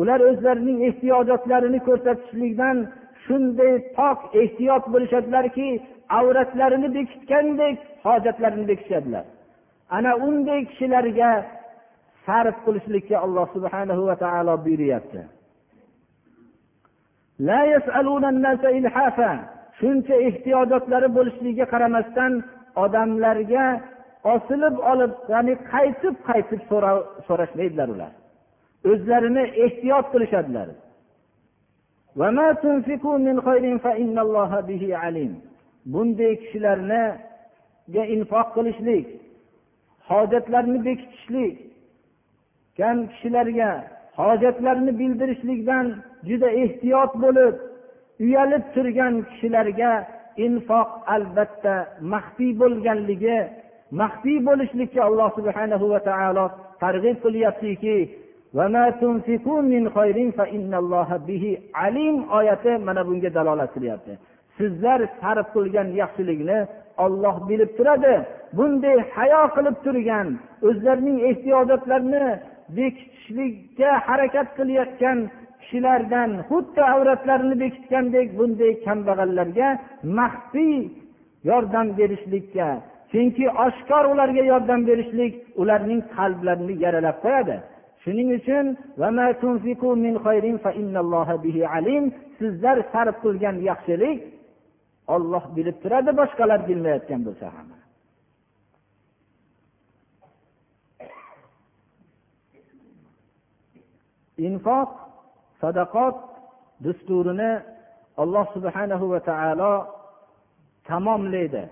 Ular 0.00 0.20
o'zlarining 0.28 0.78
ehtiyojotlarini 0.88 1.80
ko'rsatishlikdan 1.88 2.76
shunday 3.24 3.74
pok 3.98 4.18
ehtiyot 4.42 4.84
bo'lishadilarki 4.92 5.68
avratlarini 6.18 6.88
bekitgandek 6.96 7.76
hojatlarini 8.06 8.68
bekitishadilar. 8.70 9.24
Ana 9.96 10.12
unday 10.26 10.60
kishilarga 10.70 11.30
sarf 12.26 12.56
qilishlikka 12.66 13.16
alloh 13.24 13.46
subhanahu 13.56 14.02
va 14.08 14.16
taolo 14.24 14.54
buyuryapti. 14.64 15.20
Shuncha 19.78 20.14
ehtiyojotlari 20.28 21.08
bo'lishligiga 21.16 21.66
qaramasdan 21.72 22.32
odamlarga 22.84 23.64
osilib 24.34 24.76
olib 24.92 25.12
ya'ni 25.32 25.54
qaytib 25.72 26.14
qaytib 26.28 26.60
so'rashmaydilar 27.26 27.88
ular. 27.94 28.12
O'zlarini 28.90 29.44
ehtiyot 29.64 30.06
qilishadilar. 30.12 30.68
Bunday 35.92 36.32
kishilarniga 36.42 38.02
infoq 38.14 38.48
qilishlik 38.56 39.06
hojatlarni 40.10 40.78
bekitishlik 40.86 41.54
kishilarga 42.76 43.70
hojatlarni 44.20 44.92
bildirishlikdan 45.00 45.86
juda 46.28 46.48
ehtiyot 46.62 47.12
bo'lib 47.24 47.54
uyalib 48.24 48.64
turgan 48.74 49.14
kishilarga 49.28 49.92
infoq 50.46 50.88
albatta 51.14 51.74
maxfiy 52.12 52.52
bo'lganligi 52.60 53.38
maxfiy 54.00 54.38
bo'lishlikka 54.48 55.00
alloh 55.08 55.28
subhana 55.38 55.76
va 55.92 56.00
taolo 56.10 56.46
targ'ib 56.82 57.16
qilyaptiki 57.24 57.96
oyati 62.38 62.72
mana 62.86 63.02
bunga 63.08 63.30
dalolat 63.38 63.70
qilyapti. 63.76 64.12
Sizlar 64.58 65.00
sarf 65.20 65.46
qilgan 65.54 65.88
yaxshilikni 66.00 66.58
olloh 67.04 67.36
bilib 67.48 67.70
turadi. 67.78 68.14
Bunday 68.56 68.98
hayo 69.16 69.42
qilib 69.56 69.76
turgan 69.84 70.28
o'zlarining 70.68 71.18
ehtiyojotlarini 71.28 72.26
bekitishlikka 72.76 73.90
harakat 74.06 74.48
qilayotgan 74.58 75.18
kishilardan 75.64 76.30
xuddi 76.48 76.82
avratlarini 76.94 77.56
bekitgandek 77.64 78.28
bunday 78.38 78.72
kambag'allarga 78.86 79.68
maxfiy 80.18 80.78
yordam 81.50 81.86
berishlikka 81.98 82.68
chunki 83.12 83.46
oshkor 83.66 84.04
ularga 84.12 84.42
yordam 84.52 84.80
berishlik 84.88 85.34
ularning 85.62 86.00
qalblarini 86.16 86.74
yaralab 86.84 87.16
qo'yadi. 87.24 87.56
Shuning 88.02 88.28
uchun 88.38 88.66
sizlar 92.38 92.76
sarf 92.92 93.16
qilgan 93.24 93.56
yaxshilik 93.70 94.18
olloh 95.14 95.44
bilib 95.56 95.76
turadi 95.82 96.10
boshqalar 96.20 96.60
bilmayotgan 96.68 97.20
bo'lsa 97.26 97.46
ham. 97.56 97.68
Infoq 104.48 104.90
sadaqot 105.64 106.16
dusturini 106.84 107.52
alloh 108.22 108.46
subhanahu 108.56 109.04
va 109.12 109.20
taolo 109.30 109.74
tamomlaydi. 110.88 111.64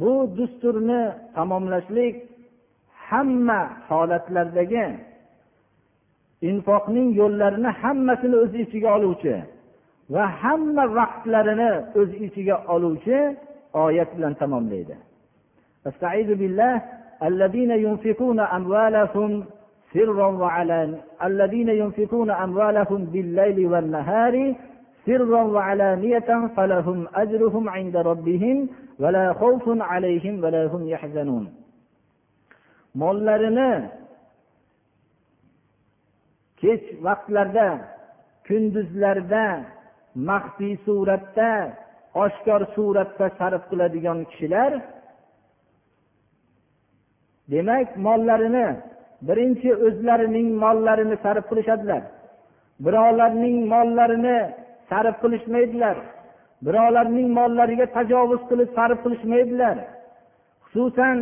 Bu 0.00 0.12
dusturni 0.38 1.02
tamomlashlik 1.36 2.14
hamma 3.08 3.60
holatlardagi 3.88 4.86
infoqning 6.50 7.08
yo'llarini 7.20 7.70
hammasini 7.82 8.36
o'z 8.44 8.52
ichiga 8.64 8.88
oluvchi 8.96 9.36
va 10.14 10.24
hamma 10.42 10.84
vaqtlarini 10.98 11.70
o'z 12.00 12.10
ichiga 12.26 12.56
oluvchi 12.74 13.18
oyat 13.84 14.10
bilan 14.16 14.34
tamomlaydi. 14.42 14.96
سرا 19.93 20.27
وعلانية 20.27 21.01
الذين 21.23 21.69
ينفقون 21.69 22.31
أموالهم 22.31 23.05
بالليل 23.05 23.67
والنهار 23.67 24.55
سرا 25.05 25.41
وعلانية 25.43 26.29
فلهم 26.55 27.07
أجرهم 27.15 27.69
عند 27.69 27.97
ربهم 27.97 28.69
ولا 28.99 29.33
خوف 29.33 29.63
عليهم 29.67 30.43
ولا 30.43 30.65
هم 30.65 30.87
يحزنون 30.87 31.45
mollarini 33.01 33.71
kech 36.61 36.83
vaqtlarda 37.05 37.67
kunduzlarda 38.47 39.45
maxfiy 40.29 40.75
suratda 40.85 41.51
oshkor 42.23 42.61
suratda 42.75 43.25
sarf 43.39 43.63
qiladigan 43.69 44.19
kishilar 44.29 44.71
demak 47.51 47.87
mollarini 48.05 48.67
birinchi 49.28 49.70
o'zlarining 49.86 50.48
mollarini 50.62 51.16
sarf 51.24 51.44
qilishadilar. 51.50 52.02
Birovlarning 52.84 53.56
mollarini 53.72 54.38
sarf 54.90 55.16
qilishmaydilar. 55.22 55.96
Birovlarning 56.66 57.28
mollariga 57.38 57.86
tajovuz 57.96 58.42
qilib 58.50 58.68
sarf 58.78 58.98
qilishmaydilar. 59.04 59.76
Xususan 60.64 61.16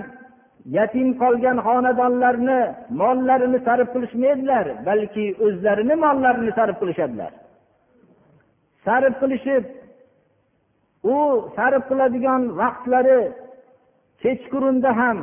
yatim 0.78 1.08
qolgan 1.22 1.58
xonadonlarni 1.66 2.60
mollarini 3.00 3.58
sarf 3.66 3.88
qilishmaydilar 3.94 4.66
balki 4.88 5.26
o'zlarini 5.46 5.94
mollarini 6.04 6.52
sarf 6.58 6.76
qilishadilar. 6.82 7.32
Sarf 8.86 9.14
qilishib 9.22 9.64
u 11.14 11.16
sarf 11.56 11.82
qiladigan 11.90 12.42
vaqtlari 12.60 13.20
kechqurunda 14.22 14.90
ham 15.00 15.18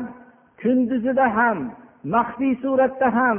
kunduzida 0.61 1.25
ham 1.37 1.59
maxfiy 2.03 2.53
suratda 2.63 3.07
ham 3.17 3.37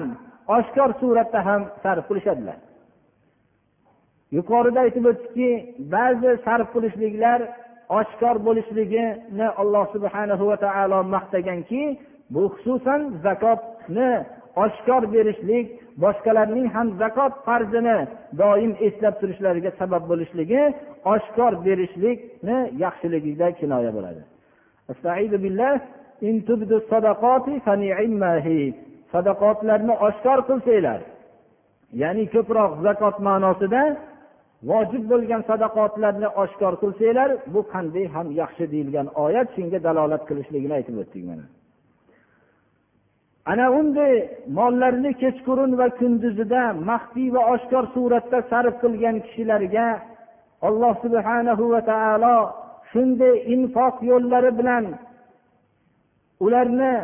oshkor 0.56 0.90
suratda 1.00 1.40
ham 1.48 1.62
sarf 1.82 2.04
qilishadilar. 2.08 2.58
Yuqorida 4.36 4.80
aytib 4.86 5.04
o'tdikki 5.10 5.50
ba'zi 5.94 6.30
sarf 6.46 6.68
qilishliklar 6.74 7.40
oshkor 8.00 8.36
bo'lishligini 8.46 9.46
alloh 9.62 9.84
subhana 9.94 10.34
va 10.50 10.56
taolo 10.64 10.98
maqtaganki 11.14 11.82
bu 12.34 12.42
xususan 12.54 13.00
zakotni 13.24 14.10
oshkor 14.64 15.02
berishlik 15.14 15.66
boshqalarning 16.04 16.66
ham 16.74 16.88
zakot 17.02 17.32
farzini 17.46 17.98
doim 18.40 18.72
eslab 18.86 19.14
turishlariga 19.20 19.70
sabab 19.80 20.02
bo'lishligi 20.10 20.62
oshkor 21.14 21.52
berishlikni 21.66 22.58
yaxshiligida 22.84 23.46
kinoya 23.60 23.90
bo'ladi. 23.96 24.22
Sadaqotlarni 29.12 29.94
oshkor 30.06 30.38
qilsanglar. 30.48 31.00
Ya'ni 32.02 32.24
ko'proq 32.34 32.72
zakot 32.86 33.16
ma'nosida 33.28 33.82
vojib 34.70 35.04
bo'lgan 35.12 35.42
sadaqotlarni 35.50 36.28
oshkor 36.42 36.74
qilsanglar 36.82 37.30
bu 37.54 37.60
qanday 37.72 38.06
ham 38.14 38.26
yaxshi 38.40 38.64
deyilgan 38.72 39.06
oyat 39.24 39.48
shunga 39.56 39.78
dalolat 39.86 40.22
qilishligini 40.28 40.74
aytib 40.78 40.96
o'tdik 41.02 41.24
mana. 41.30 41.44
Ana 43.50 43.66
unday 43.80 44.14
mollarni 44.58 45.10
kechqurun 45.22 45.72
va 45.80 45.86
kunduzida 46.00 46.62
maxfiy 46.90 47.28
va 47.36 47.42
oshkor 47.54 47.84
suratda 47.94 48.38
sarf 48.50 48.74
qilgan 48.82 49.16
kishilarga 49.24 49.88
alloh 50.68 50.94
subhanahu 51.04 51.64
va 51.72 51.80
taolo 51.92 52.36
shunday 52.90 53.34
infoq 53.54 53.94
yo'llari 54.10 54.50
bilan 54.58 54.84
ularni 56.44 56.94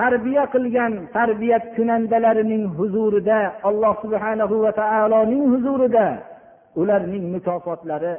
tarbiya 0.00 0.44
qilgan 0.54 0.92
tarbiyat 1.16 1.64
kunandalarining 1.76 2.64
huzurida 2.78 3.38
alloh 3.68 3.94
subhanahu 4.04 4.54
va 4.64 4.72
taoloning 4.82 5.44
huzurida 5.52 6.06
ularning 6.80 7.24
mukofotlari 7.34 8.14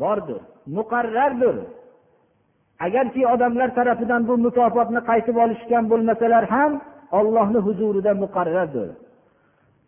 bordir 0.00 0.42
muqarrardir. 0.76 1.56
Agarki 2.86 3.22
odamlar 3.34 3.68
tarafidan 3.78 4.22
bu 4.28 4.34
mukofotni 4.46 5.00
qaytib 5.10 5.36
olishgan 5.44 5.84
bo'lmasalar 5.90 6.44
ham 6.54 6.72
ollohni 7.18 7.60
huzurida 7.66 8.12
muqarrardir. 8.24 8.88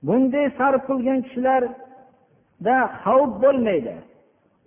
Bunday 0.06 0.46
sarf 0.58 0.82
qilgan 0.88 1.18
kishilarda 1.26 2.76
xavf 3.02 3.32
bo'lmaydi. 3.44 3.94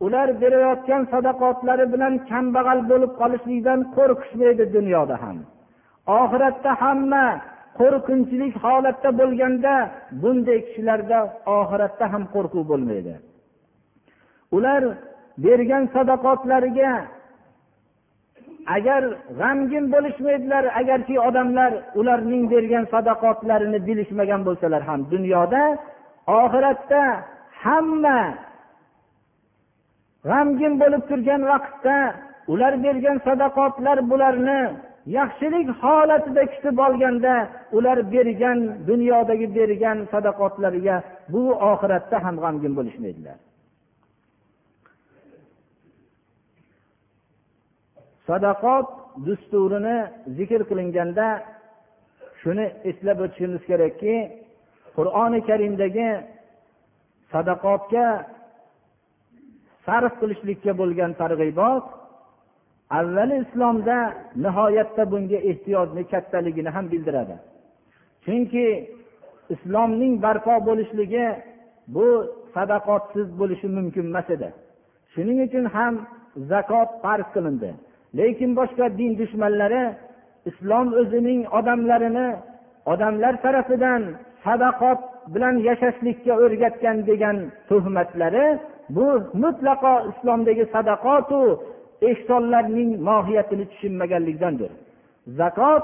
Ular 0.05 0.27
berayotgan 0.41 1.03
sadaqotlari 1.13 1.85
bilan 1.93 2.13
kambag'al 2.29 2.79
bo'lib 2.91 3.11
qolishlikdan 3.21 3.79
qo'rqishmaydi 3.95 4.65
dunyoda 4.75 5.15
ham. 5.23 5.37
Oxiratda 6.21 6.71
hamma 6.81 7.25
qo'rqinchlik 7.79 8.53
holatda 8.63 9.09
bo'lganda 9.19 9.73
bunday 10.21 10.59
kishilarda 10.67 11.19
oxiratda 11.59 12.05
ham 12.13 12.23
qo'rquv 12.35 12.63
bo'lmaydi. 12.71 13.13
Ular 14.57 14.81
bergan 15.45 15.83
sadaqotlariga 15.95 16.93
agar 18.75 19.03
g'amgin 19.39 19.85
bo'lishmaydilar 19.93 20.63
agarki 20.81 21.15
odamlar 21.27 21.71
ularning 21.99 22.43
bergan 22.53 22.85
sadaqotlarini 22.93 23.79
bilishmagan 23.87 24.41
bo'lsalar 24.47 24.81
ham 24.89 24.99
dunyoda 25.13 25.63
oxiratda 26.41 27.03
hamma 27.63 28.19
g'amgin 30.29 30.73
bo'lib 30.81 31.03
turgan 31.09 31.41
vaqtda 31.51 31.97
ular 32.53 32.73
bergan 32.85 33.17
sadaqotlar 33.27 33.97
bularni 34.11 34.61
yaxshilik 35.17 35.67
holatida 35.81 36.43
kutib 36.53 36.77
olganda 36.87 37.33
ular 37.77 37.97
bergan 38.13 38.59
dunyodagi 38.89 39.47
bergan 39.57 39.97
sadaqotlariga 40.13 40.95
bu 41.33 41.41
oxiratda 41.71 42.17
ham 42.25 42.35
g'amgin 42.43 42.73
bo'lishmaydilar. 42.77 43.37
Sadaqot 48.27 48.87
dusturini 49.25 49.97
zikr 50.37 50.61
qilinganda 50.69 51.27
shuni 52.41 52.65
eslab 52.89 53.17
o'tishimiz 53.25 53.61
kerakki 53.69 54.15
qur'oni 54.97 55.39
karimdagi 55.49 56.09
sadaqotga 57.33 58.07
sarf 59.85 60.13
qilishlikka 60.21 60.71
bo'lgan 60.81 61.11
targ'ibot 61.21 61.85
avvali 62.99 63.35
islomda 63.45 63.97
nihoyatda 64.45 65.03
bunga 65.11 65.39
ehtiyojni 65.49 66.03
kattaligini 66.11 66.69
ham 66.75 66.85
bildiradi. 66.91 67.35
Chunki 68.25 68.65
islomning 69.53 70.13
barpo 70.25 70.53
bo'lishligi 70.67 71.25
bu 71.95 72.07
sadaqotsiz 72.55 73.27
bo'lishi 73.39 73.67
mumkin 73.77 74.05
emas 74.11 74.27
edi. 74.35 74.49
Shuning 75.13 75.37
uchun 75.47 75.65
ham 75.75 75.93
zakot 76.51 76.89
farz 77.03 77.27
qilindi. 77.35 77.71
Lekin 78.19 78.51
boshqa 78.59 78.85
din 78.99 79.11
dushmanlari 79.21 79.83
islom 80.49 80.87
o'zining 81.01 81.41
odamlarini 81.57 82.27
odamlar 82.93 83.33
tarafidan 83.45 84.01
sadaqot 84.45 84.99
bilan 85.33 85.55
yashashlikka 85.67 86.33
o'rgatgan 86.43 86.97
degan 87.09 87.37
tuhmatlari 87.69 88.45
bu 88.95 89.07
mutlaqo 89.43 89.93
islomdagi 90.11 90.65
sadaqotu 90.75 91.39
ehsonlarning 92.09 92.89
mohiyatini 93.09 93.65
tushunmaganlikdandir. 93.71 94.71
Zakot 95.39 95.83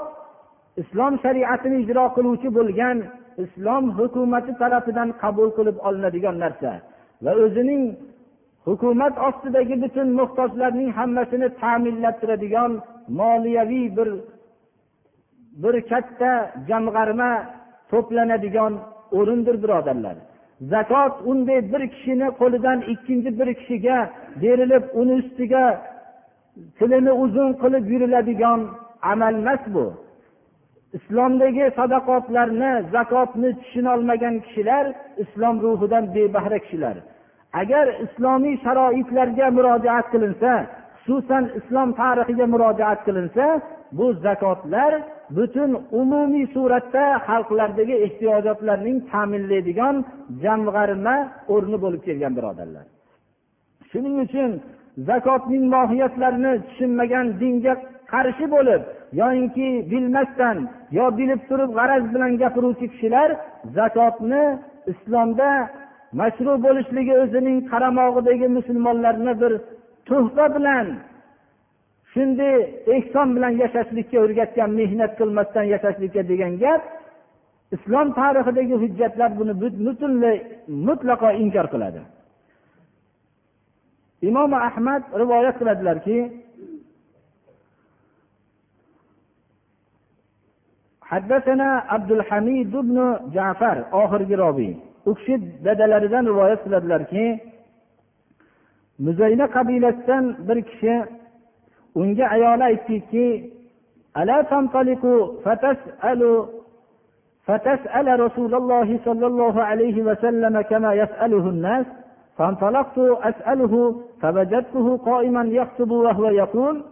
islom 0.82 1.14
shariatini 1.24 1.76
ijro 1.84 2.04
qiluvchi 2.16 2.48
bo'lgan 2.58 2.96
islom 3.44 3.84
hukumati 3.98 4.52
tarafidan 4.62 5.08
qabul 5.22 5.48
qilib 5.56 5.76
olinadigan 5.88 6.36
narsa 6.44 6.72
va 7.24 7.32
o'zining 7.44 7.82
hukumat 8.68 9.14
ostidagi 9.28 9.76
butun 9.84 10.08
muhtojlarning 10.18 10.90
hammasini 10.98 11.48
ta'minlab 11.62 12.16
turadigan 12.20 12.72
moliyaviy 13.20 13.86
bir 13.96 14.08
bir 15.62 15.74
katta 15.90 16.32
jamg'arma 16.68 17.32
to'planadigan 17.90 18.72
o'rindir 19.18 19.56
birodarlar. 19.62 20.16
Zakot 20.72 21.14
unday 21.30 21.60
bir 21.72 21.82
kishini 21.94 22.28
qo'lidan 22.40 22.78
ikkinchi 22.92 23.30
bir 23.40 23.48
kishiga 23.60 23.98
berilib 24.42 24.84
uni 25.00 25.14
ustiga 25.22 25.64
tilini 26.78 27.12
uzun 27.24 27.50
qilib 27.62 27.84
yuriladigan 27.92 28.60
amal 29.12 29.34
emas 29.42 29.62
bu. 29.74 29.86
Islomdagi 30.98 31.64
sadaqotlarni 31.78 32.72
zakotni 32.94 33.50
tushunolmagan 33.60 34.34
kishilar 34.46 34.84
islom 35.22 35.54
ruhidan 35.64 36.04
bebahra 36.14 36.58
kishilar. 36.64 36.96
Agar 37.60 37.86
islomiy 38.04 38.56
sharoitlarga 38.64 39.46
murojaat 39.56 40.06
qilinsa 40.12 40.52
xususan 41.04 41.44
islom 41.58 41.88
tarixiga 42.00 42.46
murojaat 42.54 43.00
qilinsa 43.06 43.44
bu 43.98 44.06
zakotlar 44.26 44.92
butun 45.36 45.70
umumiy 46.00 46.46
suratda 46.54 47.04
xalqlardagi 47.28 47.96
ehtiyojotlarning 48.06 48.98
ta'minlaydigan 49.12 49.96
jamg'arma 50.44 51.16
o'rni 51.54 51.78
bo'lib 51.84 52.02
kelgan 52.08 52.32
birodarlar. 52.38 52.86
Shuning 53.90 54.16
uchun 54.26 54.50
zakotning 55.08 55.64
mohiyatlarini 55.74 56.52
tushunmagan 56.66 57.26
dinga 57.40 57.74
qarshi 58.12 58.46
bo'lib 58.54 58.82
yoyinki 59.20 59.68
bilmasdan 59.90 60.56
yo 60.98 61.04
bilib 61.18 61.40
turib 61.48 61.70
g'araz 61.78 62.04
bilan 62.14 62.32
gapiruvchi 62.42 62.86
kishilar 62.92 63.28
zakotni 63.76 64.44
islomda 64.92 65.50
mashru 66.20 66.52
bo'lishligi 66.66 67.14
o'zining 67.22 67.58
qaramog'idagi 67.70 68.46
musulmonlarni 68.56 69.32
bir 69.42 69.52
tuhfa 70.08 70.46
bilan 70.56 70.86
shunday 72.13 72.55
ehson 72.95 73.27
bilan 73.35 73.53
yashashlikka 73.63 74.17
o'rgatgan 74.25 74.69
mehnat 74.79 75.11
qilmasdan 75.19 75.65
yashashlikka 75.73 76.21
degan 76.31 76.53
gap 76.63 76.81
islom 77.75 78.07
tarixidagi 78.19 78.75
hujjatlar 78.83 79.29
buni 79.39 79.53
butunlay 79.85 80.37
mutlaqo 80.87 81.29
inkor 81.43 81.67
qiladi 81.73 82.01
imom 84.29 84.51
ahmad 84.69 85.01
rivoyat 85.21 85.55
qiladilarki 85.59 86.19
حدثنا 91.11 91.69
عبد 91.93 92.11
الحميد 92.17 92.71
بن 92.87 92.97
جعفر 93.35 93.77
oxirgi 94.01 94.35
robiy 94.43 94.73
u 95.09 95.11
kishi 95.17 95.35
dadalaridan 95.65 96.23
rivoyat 96.31 96.59
qiladilarki 96.65 97.25
muzayna 99.05 99.45
qabilasidan 99.55 100.23
bir 100.47 100.57
kishi 100.69 100.93
unga 102.00 102.24
ayoli 102.34 102.62
aytdiki 102.70 103.26
فتسأل 107.46 108.20
رسول 108.20 108.54
الله 108.54 108.98
صلى 109.04 109.26
الله 109.26 109.62
عليه 109.62 110.02
وسلم 110.02 110.60
كما 110.60 110.94
يسأله 110.94 111.48
الناس 111.48 111.86
فانطلقت 112.38 112.98
أسأله 112.98 114.02
فوجدته 114.22 114.96
قائما 114.96 115.42
يخطب 115.44 115.90
وهو 115.90 116.24
يقول 116.30 116.82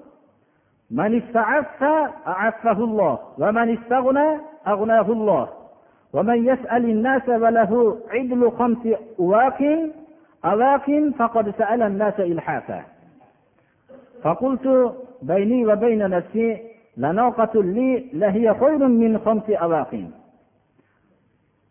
من 0.90 1.22
استعف 1.22 1.82
أعفه 2.26 2.84
الله 2.84 3.18
ومن 3.38 3.76
استغنى 3.78 4.40
أغناه 4.68 5.12
الله 5.12 5.48
ومن 6.12 6.46
يسأل 6.46 6.84
الناس 6.84 7.28
وله 7.28 7.98
عدل 8.10 8.50
خمس 8.50 8.78
أواق 9.20 9.90
أواق 10.44 11.10
فقد 11.18 11.50
سأل 11.58 11.82
الناس 11.82 12.20
إلحافا. 12.20 12.82
فقلت 14.23 14.95
بيني 15.21 15.65
وبين 15.65 16.09
نفسي 16.09 16.57
لناقة 16.97 17.63
لي 17.63 18.09
لهي 18.13 18.53
خير 18.59 18.87
من 18.87 19.19
خمس 19.19 19.49
أواق 19.49 19.91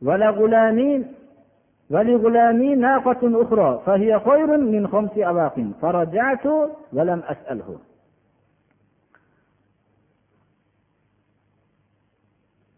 ولغلامي 0.03 1.05
ولغلامي 1.91 2.75
ناقة 2.75 3.43
أخرى 3.43 3.83
فهي 3.87 4.21
خير 4.21 4.57
من 4.57 4.89
خمس 4.89 5.19
أواق 5.19 5.57
فرجعت 5.83 6.47
ولم 6.93 7.23
أسأله 7.33 7.79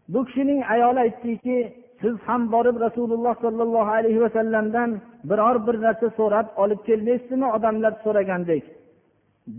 bu 0.09 0.25
kishining 0.25 0.61
ayoli 0.73 0.99
aytdiki 0.99 1.73
siz 2.01 2.15
ham 2.27 2.51
borib 2.51 2.75
rasululloh 2.85 3.33
sollallohu 3.41 3.91
alayhi 3.97 4.21
vasallamdan 4.21 4.89
biror 5.29 5.67
bir 5.67 5.75
narsa 5.85 6.07
so'rab 6.19 6.47
olib 6.63 6.81
kelmaysizmi 6.87 7.47
odamlar 7.55 7.93
so'ragandek 8.03 8.63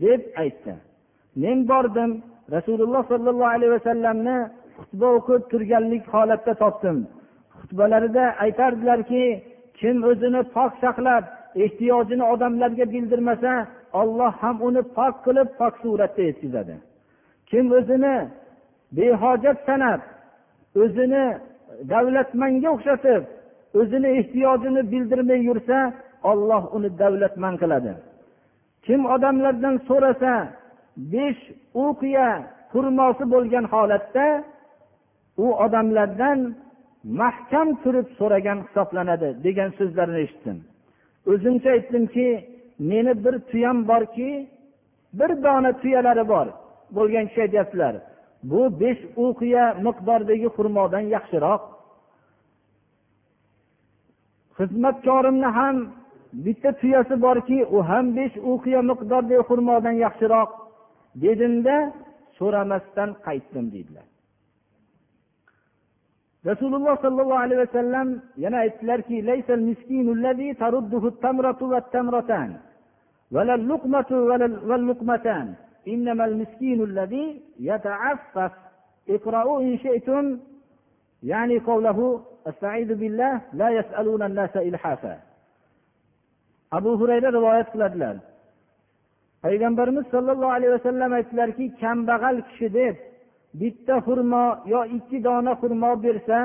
deb 0.04 0.21
aytdi. 0.41 0.73
Men 1.36 1.58
bordim 1.69 2.12
rasululloh 2.56 3.04
sollallohu 3.12 3.54
alayhi 3.56 3.73
vasallamni 3.77 4.38
xutba 4.77 5.08
o'qib 5.17 5.41
turganlik 5.51 6.04
holatda 6.13 6.54
topdim. 6.63 6.97
Xutbalarida 7.60 8.25
aytardilarki 8.45 9.23
kim 9.80 9.95
o'zini 10.10 10.41
pok 10.56 10.71
saqlab 10.84 11.23
ehtiyojini 11.63 12.23
odamlarga 12.34 12.86
bildirmasa 12.93 13.51
olloh 14.01 14.32
ham 14.41 14.58
uni 14.67 14.82
pok 14.97 15.13
qilib 15.25 15.49
pok 15.60 15.73
suratda 15.84 16.21
yetkazadi. 16.30 16.75
Kim 17.49 17.65
o'zini 17.77 18.15
behojat 18.97 19.58
sanab 19.67 20.01
o'zini 20.84 21.25
davlatmanga 21.93 22.69
o'xshatib 22.75 23.21
o'zini 23.80 24.10
ehtiyojini 24.19 24.82
bildirmay 24.91 25.39
yursa 25.49 25.77
olloh 26.32 26.63
uni 26.75 26.89
davlatman 27.01 27.56
qiladi. 27.62 27.93
Kim 28.86 29.02
odamlardan 29.15 29.76
so'rasa 29.89 30.34
besh 31.13 31.41
uqiya 31.88 32.30
xurmosi 32.72 33.24
bo'lgan 33.34 33.65
holatda 33.74 34.28
u 35.46 35.48
odamlardan 35.65 36.39
mahkam 37.22 37.67
turib 37.84 38.08
so'ragan 38.20 38.60
hisoblanadi 38.65 39.30
degan 39.46 39.70
so'zlarni 39.80 40.20
eshitdim. 40.26 40.58
O'zimcha 41.32 41.70
aytdimki 41.78 42.28
meni 42.91 43.13
bir 43.24 43.36
tuyam 43.50 43.78
borki 43.91 44.32
bir 45.20 45.32
dona 45.44 45.72
tuyalari 45.82 46.24
bor 46.34 46.48
bo'lgan 46.96 47.26
kishi 47.28 47.41
aytyaptilar. 47.46 47.94
Bu 48.52 48.62
besh 48.82 49.02
uqiya 49.26 49.65
miqdordagi 49.86 50.48
xurmodan 50.56 51.06
yaxshiroq. 51.15 51.62
Xizmatkorimni 54.58 55.50
ham 55.58 55.76
bitta 56.45 56.71
tuyasi 56.81 57.14
borki 57.27 57.59
u 57.77 57.79
ham 57.88 58.07
besh 58.16 58.37
uqiya 58.53 58.81
miqdordagi 58.90 59.42
xurmodan 59.49 59.97
yaxshiroq 60.05 60.51
dedimda 61.23 61.77
so'ramasdan 62.38 63.11
qaytdim 63.27 63.66
deydilar 63.75 64.07
rasululloh 66.51 66.95
sollallohu 67.05 67.42
alayhi 67.45 67.61
vasallam 67.66 68.09
yana 68.45 68.57
aytdilarki 68.64 69.16
ولا 73.31 73.55
اللقمة 73.55 74.11
واللقمتان 74.69 75.55
إنما 75.88 76.25
المسكين 76.25 76.83
الذي 76.83 77.42
يتعفف 77.61 78.53
اقرأوا 79.09 79.61
إن 79.61 79.79
شئتم 79.79 80.38
يعني 81.23 81.59
قوله 81.59 81.99
استعيذ 82.47 82.95
بالله 82.95 83.40
لا 83.53 83.71
يسألون 83.71 84.23
الناس 84.23 84.57
إلحافا 84.57 85.19
abu 86.78 86.92
hurayra 87.00 87.30
rivoyat 87.38 87.68
qiladilar. 87.74 88.16
Payg'ambarimiz 89.44 90.06
sollallohu 90.14 90.52
alayhi 90.58 90.74
vasallam 90.78 91.12
aytdilarki 91.18 91.66
kambag'al 91.82 92.38
kishi 92.48 92.68
deb 92.80 92.96
bitta 93.62 93.96
xurmo 94.08 94.46
yo 94.74 94.82
ikki 94.98 95.18
dona 95.24 95.54
xurmo 95.62 95.92
bersa 96.04 96.40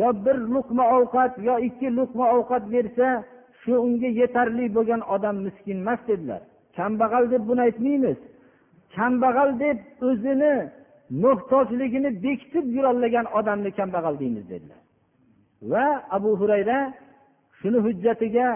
yo 0.00 0.08
bir 0.24 0.36
luqma 0.54 0.84
ovqat 0.96 1.32
yo 1.48 1.54
ikki 1.68 1.88
luqma 1.98 2.24
ovqat 2.36 2.64
bersa 2.74 3.08
shu 3.60 3.72
unga 3.86 4.10
yetarli 4.20 4.64
bo'lgan 4.76 5.02
odam 5.14 5.36
miskin 5.46 5.78
emas 5.82 6.00
dedilar. 6.08 6.42
Kambag'al 6.76 7.24
deb 7.32 7.42
buni 7.48 7.60
aytmaymiz. 7.68 8.18
Kambag'al 8.96 9.50
deb 9.64 9.78
o'zini 10.08 10.54
muhtojligini 11.22 12.10
bekitib 12.24 12.66
yurolmagan 12.76 13.26
odamni 13.38 13.70
kambag'al 13.78 14.14
deymiz 14.22 14.44
dedilar. 14.52 14.80
Va 15.72 15.86
abu 16.16 16.30
hurayra 16.40 16.78
shuni 17.58 17.78
hujjatiga 17.86 18.48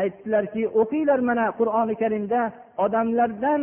aytdilarki 0.00 0.62
o'qinglar 0.80 1.20
mana 1.28 1.44
qur'oni 1.58 1.94
karimda 2.02 2.40
odamlardan 2.84 3.62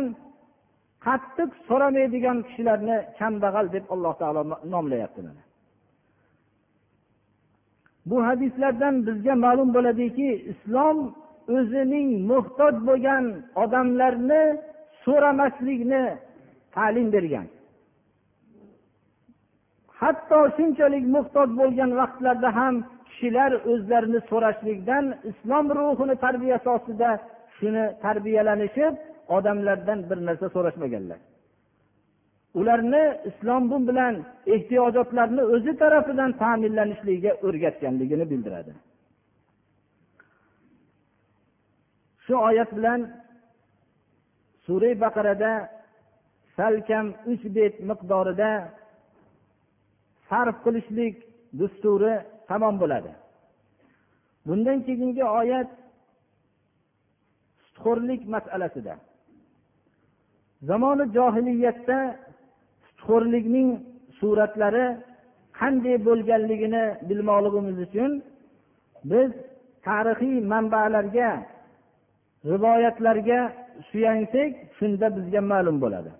qattiq 1.06 1.50
so'ramaydigan 1.68 2.38
kishilarni 2.46 2.96
kambag'al 3.18 3.66
deb 3.74 3.84
alloh 3.94 4.14
taolo 4.20 4.42
nomlayapti 4.74 5.20
mana. 5.26 5.42
Bu 8.10 8.16
hadislardan 8.28 8.94
bizga 9.06 9.34
ma'lum 9.44 9.68
bo'ladiki 9.76 10.28
islom 10.52 10.96
o'zining 11.56 12.08
muhtoj 12.30 12.74
bo'lgan 12.88 13.24
odamlarni 13.62 14.42
so'ramaslikni 15.04 16.04
ta'lim 16.74 17.08
bergan. 17.14 17.46
Hatto 20.00 20.38
shunchalik 20.56 21.04
muhtoj 21.16 21.48
bo'lgan 21.60 21.90
vaqtlarda 22.00 22.50
ham 22.58 22.74
kishilar 23.20 23.52
o'zlarini 23.72 24.20
so'rashlikdan 24.30 25.04
islom 25.30 25.66
ruhini 25.78 26.14
tarbiyasi 26.24 26.68
ostida 26.76 27.10
shuni 27.58 27.84
tarbiyalanishib 28.04 28.94
odamlardan 29.36 29.98
bir 30.10 30.18
narsa 30.26 30.46
so'rashmaganlar. 30.54 31.18
Ularni 32.60 33.04
islom 33.30 33.62
bu 33.70 33.88
bilan 33.88 34.14
ehtiyojotlarni 34.54 35.42
o'zi 35.54 35.72
tarafidan 35.82 36.30
ta'minlanishligiga 36.42 37.32
o'rgatganligini 37.46 38.30
bildiradi. 38.30 38.72
Shu 42.24 42.34
oyat 42.48 42.70
bilan 42.76 43.00
sura 44.66 44.90
baqarada 45.04 45.52
salkam 46.56 47.06
uch 47.32 47.44
bet 47.56 47.74
miqdorida 47.90 48.50
sarf 50.28 50.56
qilishlik 50.64 51.14
dusturi 51.60 52.14
tamom 52.50 52.74
bo'ladi. 52.82 53.12
Bundan 54.46 54.78
keyingi 54.86 55.24
oyat 55.40 55.68
sutxo'rlik 57.64 58.22
masalasida. 58.34 58.94
Zamoni 60.68 61.04
johiliyatda 61.16 61.98
sutxo'rlikning 62.86 63.68
suratlari 64.18 64.86
qanday 65.58 65.96
bo'lganligini 66.08 66.84
bilmoqligimiz 67.08 67.76
uchun 67.86 68.10
biz 69.10 69.30
tarixiy 69.86 70.36
manbalarga 70.52 71.30
rivoyatlarga 72.52 73.40
suyansak 73.90 74.52
shunda 74.78 75.06
bizga 75.16 75.40
ma'lum 75.52 75.76
bo'ladi. 75.84 76.10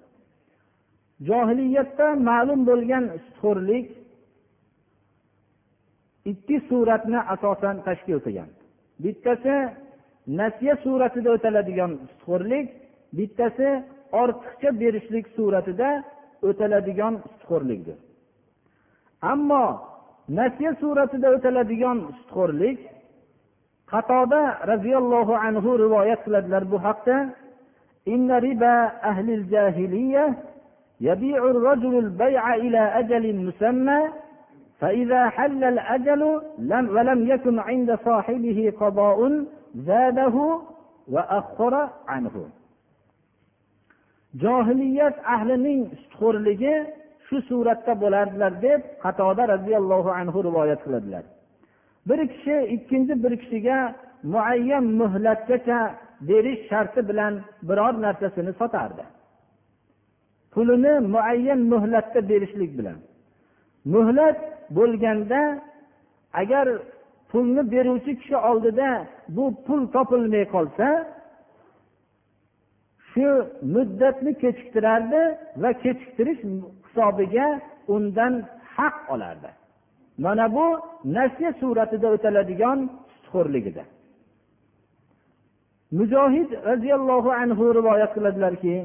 Johiliyatda 1.28 2.06
ma'lum 2.30 2.60
bo'lgan 2.70 3.04
sutxo'rlik 3.24 3.86
ikki 6.31 6.57
suratni 6.69 7.19
asosan 7.33 7.75
tashkil 7.87 8.19
qilgan 8.25 8.49
bittasi 9.03 9.55
nasiya 10.39 10.75
suratida 10.85 11.29
o'taladigan 11.35 11.91
sutxo'rlik 12.09 12.67
bittasi 13.17 13.69
ortiqcha 14.21 14.69
berishlik 14.81 15.25
suratida 15.37 15.89
o'taladigan 16.47 17.13
sutxo'rlikdir 17.29 17.97
ammo 19.33 19.65
nasiya 20.39 20.71
suratida 20.81 21.27
o'taladigan 21.35 21.97
sutxo'rlik 22.17 22.79
qatoda 23.91 24.41
roziyallohu 24.71 25.33
anhu 25.47 25.69
rivoyat 25.83 26.19
qiladilar 26.25 26.63
bu 26.71 26.77
haqda 26.87 27.17
إن 28.07 28.31
ربا 28.31 28.91
أهل 29.03 29.29
الجاهلية 29.29 30.25
يبيع 31.01 31.37
الرجل 31.37 31.97
البيع 31.97 32.55
إلى 32.55 32.77
أجل 32.77 33.35
مسمى 33.35 33.99
فإذا 34.79 35.29
حل 35.29 35.63
الأجل 35.63 36.41
لم 36.59 36.89
ولم 36.95 37.27
يكن 37.27 37.59
عند 37.59 37.99
صاحبه 38.05 38.73
قضاء 38.79 39.45
زاده 39.75 40.59
وأخر 41.07 41.89
عنه 42.07 42.35
johiliyat 44.43 45.17
ahlining 45.33 45.81
sutxo'rligi 46.01 46.75
shu 47.27 47.37
suratda 47.49 47.93
bo'lardilar 48.03 48.53
deb 48.65 48.81
qatoda 49.03 49.43
roziyallohu 49.53 50.09
anhu 50.19 50.37
rivoyat 50.47 50.79
qiladilar 50.85 51.23
bir 52.09 52.19
kishi 52.33 52.55
ikkinchi 52.75 53.13
bir 53.23 53.33
kishiga 53.41 53.77
muayyan 54.33 54.85
muhlatgacha 55.01 55.79
berish 56.29 56.61
sharti 56.69 57.01
bilan 57.09 57.33
biror 57.69 57.93
narsasini 58.05 58.53
sotardi 58.61 59.03
pulini 60.53 60.93
muayyan 61.13 61.61
muhlatda 61.73 62.19
berishlik 62.31 62.71
bilan 62.79 62.97
muhlat 63.93 64.37
bo'lganda 64.77 65.41
agar 66.41 66.67
pulni 67.29 67.63
beruvchi 67.73 68.13
kishi 68.19 68.37
oldida 68.49 68.89
bu 69.35 69.43
pul 69.65 69.81
topilmay 69.95 70.45
qolsa 70.55 70.87
shu 73.09 73.27
muddatni 73.73 74.31
kechiktirardi 74.41 75.21
va 75.61 75.69
kechiktirish 75.83 76.41
hisobiga 76.85 77.47
undan 77.95 78.33
haq 78.75 78.95
olardi 79.13 79.49
mana 80.25 80.45
bu 80.55 80.65
nasiya 81.17 81.51
suratida 81.61 82.07
o'taladigan 82.15 82.79
sutxo'rligidir 83.13 83.87
mujohid 85.99 86.49
roziyallohu 86.69 87.29
anhu 87.41 87.63
rivoyat 87.79 88.11
qiladilarki 88.15 88.77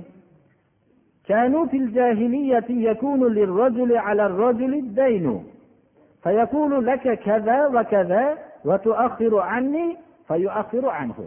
كانوا 1.31 1.67
في 1.71 1.77
الجاهلية 1.77 2.69
يكون 2.91 3.21
للرجل 3.39 3.91
على 4.07 4.27
الرجل 4.27 4.73
الدين 4.75 5.27
فيقول 6.25 6.87
لك 6.87 7.19
كذا 7.19 7.67
وكذا 7.67 8.39
وتؤخر 8.65 9.39
عني 9.39 9.97
فيؤخر 10.29 10.89
عنه 10.89 11.19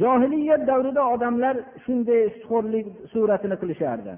johiliyat 0.00 0.66
davrida 0.70 1.02
odamlar 1.14 1.56
shunday 1.84 2.22
sutxo'rlik 2.34 2.86
suratini 3.12 3.56
qilishardi 3.62 4.12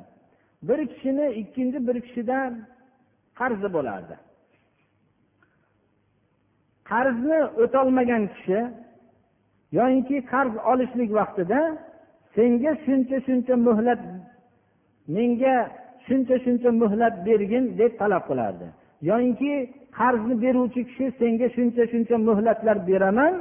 bir 0.68 0.81
kishini 0.92 1.26
ikkinchi 1.42 1.78
bir 1.88 1.96
kishidan 2.07 2.50
qarzi 3.38 3.68
bo'lardi 3.76 4.14
qarzni 6.90 7.38
o'tolmagan 7.62 8.22
kishi 8.35 8.61
yoyinki 9.78 10.16
qarz 10.33 10.55
olishlik 10.72 11.11
vaqtida 11.18 11.61
senga 12.35 12.72
shuncha 12.85 13.16
shuncha 13.26 13.55
muhlat 13.66 14.00
menga 15.16 15.57
shuncha 16.07 16.37
shuncha 16.44 16.70
muhlat 16.83 17.14
bergin 17.26 17.64
deb 17.81 17.92
talab 18.00 18.22
qilardi 18.31 18.66
yoyinki 19.01 19.53
qarzni 19.97 20.36
beruvchi 20.43 20.81
kishi 20.89 21.05
senga 21.19 21.47
shuncha 21.55 21.83
shuncha 21.91 22.15
muhlatlar 22.27 22.77
beraman 22.89 23.33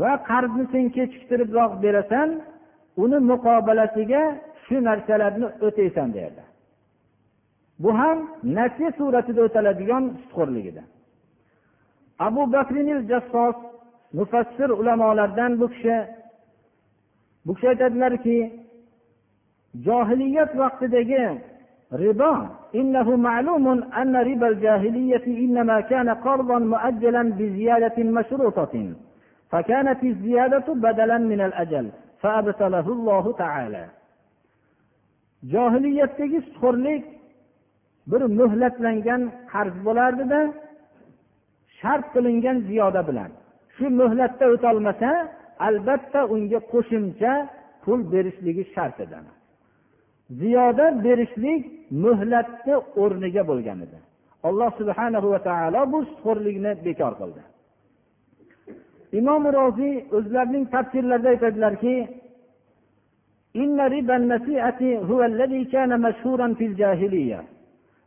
va 0.00 0.12
qarzni 0.30 0.64
sen 0.72 0.84
kechiktiribroq 0.96 1.72
berasan 1.84 2.28
uni 3.02 3.18
muqobalasiga 3.30 4.22
shu 4.64 4.76
narsalarni 4.88 5.46
o'taysan 5.66 6.08
derdi 6.16 6.42
bu 7.82 7.90
ham 8.00 8.18
nasiya 8.56 8.90
suratida 8.98 9.40
o'taladigan 9.46 10.04
sutxo'rlik 10.20 10.66
edi 10.72 10.82
abu 12.26 12.42
bakrinil 12.54 13.00
jassos 13.10 13.56
mufassir 14.18 14.70
ulamolardan 14.80 15.52
bu 15.60 15.66
kishi 15.74 15.96
bu 17.46 17.52
kishi 17.54 17.68
aytadilarki 17.72 18.38
johiliyat 19.86 20.50
vaqtidagi 20.62 21.22
ribo 22.03 22.33
إنه 22.75 23.15
معلوم 23.15 23.65
أن 24.01 24.15
ربا 24.15 24.47
الجاهلية 24.47 25.25
إنما 25.27 25.81
كان 25.81 26.09
قرضا 26.09 26.59
مؤجلا 26.59 27.23
بزيادة 27.23 28.03
مشروطة 28.03 28.93
فكانت 29.51 30.03
الزيادة 30.03 30.67
بدلا 30.73 31.17
من 31.17 31.41
الأجل 31.41 31.85
فأبتله 32.21 32.87
الله 32.95 33.25
تعالى 33.43 33.85
johiliyatdagi 35.53 36.37
sutxo'rlik 36.45 37.03
bir 38.11 38.21
muhlatlangan 38.39 39.21
qarz 39.51 39.75
bo'lardida 39.85 40.39
shart 41.79 42.05
qilingan 42.13 42.57
ziyoda 42.69 43.01
bilan 43.09 43.31
shu 43.75 43.85
muhlatda 44.01 44.45
o'tolmasa 44.53 45.09
albatta 45.67 46.19
unga 46.33 46.59
qo'shimcha 46.73 47.33
pul 47.83 47.99
berishligi 48.13 48.63
shart 48.75 48.97
edi 49.05 49.17
ziyoda 50.30 50.86
berishlik 51.04 51.62
muhlatni 52.04 52.74
o'rniga 53.02 53.42
bo'lgan 53.50 53.78
edi 53.86 53.98
alloh 54.48 54.70
subhana 54.80 55.18
va 55.32 55.38
taolo 55.48 55.80
bu 55.92 55.98
sutxo'rlikni 56.08 56.72
bekor 56.86 57.12
qildi 57.20 57.42
imom 59.18 59.42
roziy 59.58 59.94
o'zlarining 60.16 60.64
tafsirlarida 60.74 61.28
aytadilarki 61.34 61.96
إن 63.62 63.78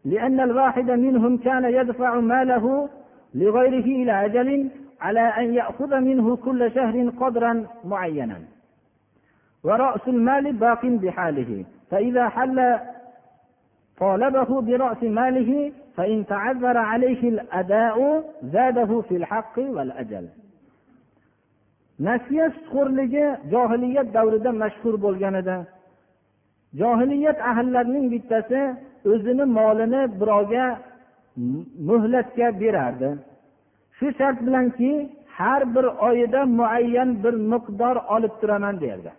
لأن 0.05 0.39
الواحد 0.39 0.91
منهم 0.91 1.37
كان 1.37 1.63
يدفع 1.65 2.19
ماله 2.19 2.89
لغيره 3.35 3.85
إلى 3.85 4.25
أجل 4.25 4.69
على 5.01 5.19
أن 5.19 5.53
يأخذ 5.53 5.99
منه 5.99 6.35
كل 6.35 6.71
شهر 6.75 7.09
قدرا 7.09 7.65
معينا 7.85 8.39
ورأس 9.63 10.07
المال 10.07 10.53
باق 10.53 10.85
بحاله 10.85 11.65
فإذا 11.90 12.28
حل 12.28 12.78
طالبه 13.98 14.60
برأس 14.60 15.02
ماله 15.02 15.72
فإن 15.96 16.26
تعذر 16.26 16.76
عليه 16.76 17.28
الأداء 17.28 18.24
زاده 18.42 19.00
في 19.00 19.16
الحق 19.16 19.58
والأجل 19.58 20.26
nasiya 22.00 22.50
sutxo'rligi 22.54 23.24
johiliyat 23.52 24.08
davrida 24.14 24.50
mashhur 24.62 24.94
bo'lgan 25.04 25.34
edi 25.42 25.56
johiliyat 26.80 27.38
ahllarining 27.50 28.06
bittasi 28.14 28.60
o'zini 29.12 29.44
molini 29.58 30.02
birovga 30.20 30.66
muhlatga 31.88 32.48
berardi 32.62 33.08
shu 33.98 34.06
shart 34.18 34.38
bilanki 34.46 34.90
har 35.38 35.62
bir 35.74 35.86
oyida 36.08 36.40
muayyan 36.58 37.10
bir 37.24 37.34
miqdor 37.52 37.96
olib 38.14 38.34
turaman 38.40 38.76
derdi 38.84 39.10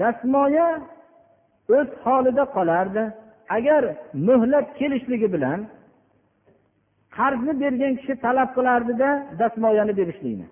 Dastmoya 0.00 0.68
o'z 1.68 1.88
holida 2.04 2.44
qolardi. 2.56 3.04
Agar 3.56 3.82
muhlat 4.28 4.66
kelishligi 4.78 5.28
bilan 5.34 5.60
qarzni 7.16 7.52
bergan 7.62 7.92
kishi 8.00 8.14
talab 8.24 8.50
qilardida 8.56 9.08
dastmoyani 9.40 9.92
berishlikni. 10.00 10.46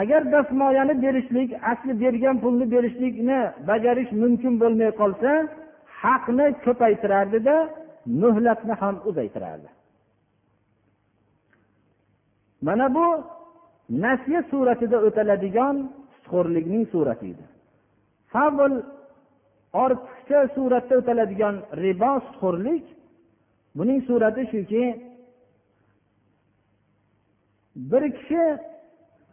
Agar 0.00 0.22
dastmoyani 0.34 0.94
berishlik 1.04 1.50
asli 1.72 1.92
bergan 2.02 2.36
pulni 2.42 2.66
berishlikni 2.74 3.38
bajarish 3.68 4.12
mumkin 4.22 4.54
bo'lmay 4.62 4.90
qolsa 5.00 5.30
haqni 6.02 6.46
ko'paytirardida 6.64 7.56
muhlatni 8.22 8.74
ham 8.80 8.94
uzaytirardi. 9.08 9.68
Mana 12.66 12.86
bu 12.96 13.06
nasiya 14.04 14.40
suratida 14.50 14.96
o'taladigan 15.06 15.76
sutxo'rlikning 16.14 16.84
surati 16.92 17.26
edi 17.32 17.44
favl 18.32 18.72
ortiqcha 19.84 20.40
suratda 20.54 20.94
o'taladigan 21.00 21.56
ribo 21.84 22.12
sutxo'rlik 22.26 22.84
buning 23.78 24.00
surati 24.08 24.42
shuki 24.52 24.84
bir 27.90 28.04
kishi 28.16 28.44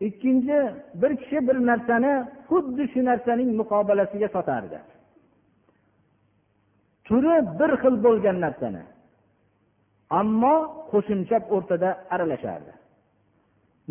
ikkinchi 0.07 0.59
bir 1.01 1.11
kishi 1.21 1.37
bir 1.47 1.57
narsani 1.69 2.13
xuddi 2.49 2.83
shu 2.93 2.99
narsaning 3.09 3.49
muqobalasiga 3.59 4.27
sotardi. 4.35 4.79
Turi 7.07 7.35
bir 7.59 7.71
xil 7.81 7.95
bo'lgan 8.05 8.37
narsani 8.45 8.83
ammo 10.19 10.55
qo'shimcha 10.91 11.37
o'rtada 11.55 11.89
aralashardi 12.13 12.73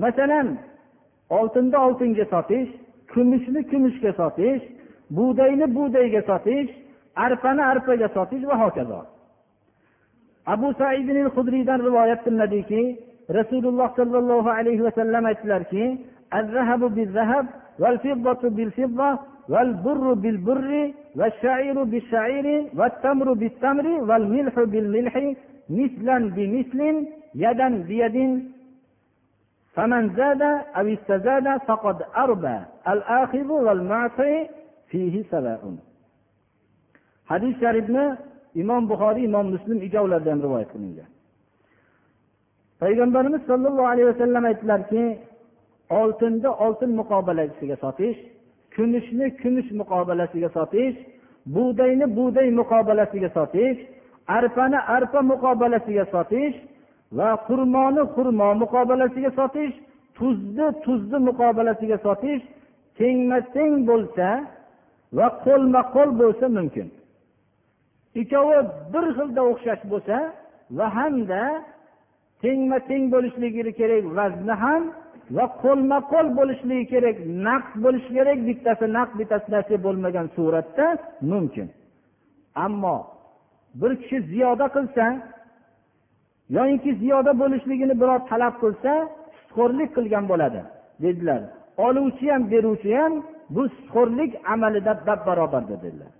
masalan 0.04 0.46
oltinni 1.38 1.76
oltinga 1.86 2.24
sotish 2.34 2.70
kumushni 3.12 3.60
kumushga 3.70 4.10
sotish 4.20 4.64
bug'doyni 5.10 5.66
bug'doyga 5.76 6.20
sotish 6.30 6.70
arpani 7.16 7.62
arpaga 7.72 8.08
sotish 8.16 8.44
va 8.50 8.56
hokazo 8.64 9.00
abu 10.46 10.68
saidin 10.80 11.26
hudriydan 11.34 11.80
rivoyat 11.88 12.20
qilinadiki 12.24 12.82
rasululloh 13.38 13.88
sollallohu 13.96 14.48
alayhi 14.58 14.82
vasallam 14.88 15.24
aytdilarki 15.24 15.84
الذهب 16.40 16.82
والبر 19.48 20.12
بالبر 20.12 20.92
والشعير 21.16 21.82
بالشعير 21.82 22.46
والتمر 22.78 23.32
بالتمر 23.32 23.86
والملح 24.08 24.54
بالملح 24.72 25.14
مثلا 25.70 26.18
بمثل 26.36 26.80
يدا 27.34 27.68
بيد 27.88 28.16
فمن 29.74 30.02
زاد 30.16 30.42
أو 30.78 30.86
استزاد 30.86 31.46
فقد 31.68 31.96
أربى 32.16 32.58
الآخذ 32.88 33.48
والمعطي 33.66 34.46
hadis 37.30 37.54
sharifni 37.62 38.04
imom 38.62 38.82
buxoriy 38.90 39.24
imom 39.30 39.46
muslim 39.54 39.78
ikkovlarida 39.86 40.30
ham 40.32 40.40
rivoyat 40.46 40.68
qilingan 40.74 41.10
payg'ambarimiz 42.82 43.42
sollallohu 43.50 43.88
alayhi 43.92 44.08
vasallam 44.12 44.44
aytdilarki 44.50 45.04
oltinni 46.00 46.50
oltin 46.64 46.90
muqobalasiga 47.00 47.76
sotish 47.84 48.18
kumushni 48.74 49.26
kumush 49.42 49.70
muqobalasiga 49.80 50.48
sotish 50.56 50.96
bug'doyni 51.54 52.06
bug'doy 52.16 52.48
muqobalasiga 52.60 53.28
sotish 53.38 53.78
arpani 54.36 54.78
arpa 54.96 55.20
muqobalasiga 55.32 56.04
sotish 56.14 56.56
va 57.18 57.28
xurmoni 57.46 58.02
xurmo 58.14 58.48
muqobalasiga 58.62 59.30
sotish 59.38 59.74
tuzni 60.18 60.66
tuzni 60.84 61.18
muqobalasiga 61.28 61.98
sotish 62.06 62.42
tengma 62.98 63.38
teng 63.54 63.74
bo'lsa 63.88 64.28
va 65.18 65.26
qo'lma 65.44 65.80
qo'l 65.94 66.10
bo'lsa 66.20 66.46
mumkin. 66.56 66.88
Ikkovi 68.20 68.58
bir 68.92 69.04
xilda 69.16 69.42
o'xshash 69.50 69.82
bo'lsa 69.92 70.16
va 70.78 70.86
hamda 70.96 71.42
tengma 72.42 72.78
teng 72.90 73.04
bo'lishligi 73.14 73.72
kerak 73.80 74.04
vazni 74.18 74.54
ham 74.64 74.82
va 75.36 75.44
qo'lma 75.62 75.98
qo'l 76.12 76.26
bo'lishligi 76.38 76.84
kerak 76.92 77.16
naqd 77.46 77.72
bo'lishi 77.84 78.10
kerak 78.18 78.38
bittasi 78.48 78.86
naqd 78.96 79.14
bittasi 79.20 79.48
nasiya 79.54 79.78
bo'lmagan 79.86 80.26
suratda 80.36 80.86
mumkin. 81.32 81.68
Ammo 82.64 82.96
bir 83.80 83.92
kishi 84.00 84.18
ziyoda 84.32 84.66
qilsa 84.76 85.04
yoyinki 86.56 86.90
ziyoda 87.02 87.32
bo'lishligini 87.42 87.94
birov 88.02 88.20
talab 88.30 88.54
qilsa 88.62 88.92
sutxo'rlik 89.38 89.90
qilgan 89.96 90.24
bo'ladi 90.30 90.60
dedilar. 91.04 91.40
Oluvchi 91.86 92.26
ham 92.32 92.42
beruvchi 92.52 92.92
ham 93.00 93.12
bu 93.55 93.63
sutxo'rlik 93.75 94.31
amalida 94.53 94.93
bab 95.07 95.19
barobardir 95.27 95.77
dedilar 95.83 96.11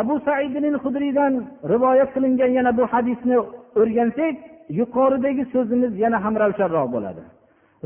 abu 0.00 0.14
saidin 0.26 0.74
hudriydan 0.84 1.32
rivoyat 1.72 2.10
qilingan 2.14 2.50
yana 2.58 2.70
bu 2.78 2.84
hadisni 2.92 3.36
o'rgansak 3.80 4.36
yuqoridagi 4.80 5.44
so'zimiz 5.54 5.92
yana 6.04 6.18
ham 6.24 6.34
ravshanroq 6.42 6.88
bo'ladi 6.94 7.22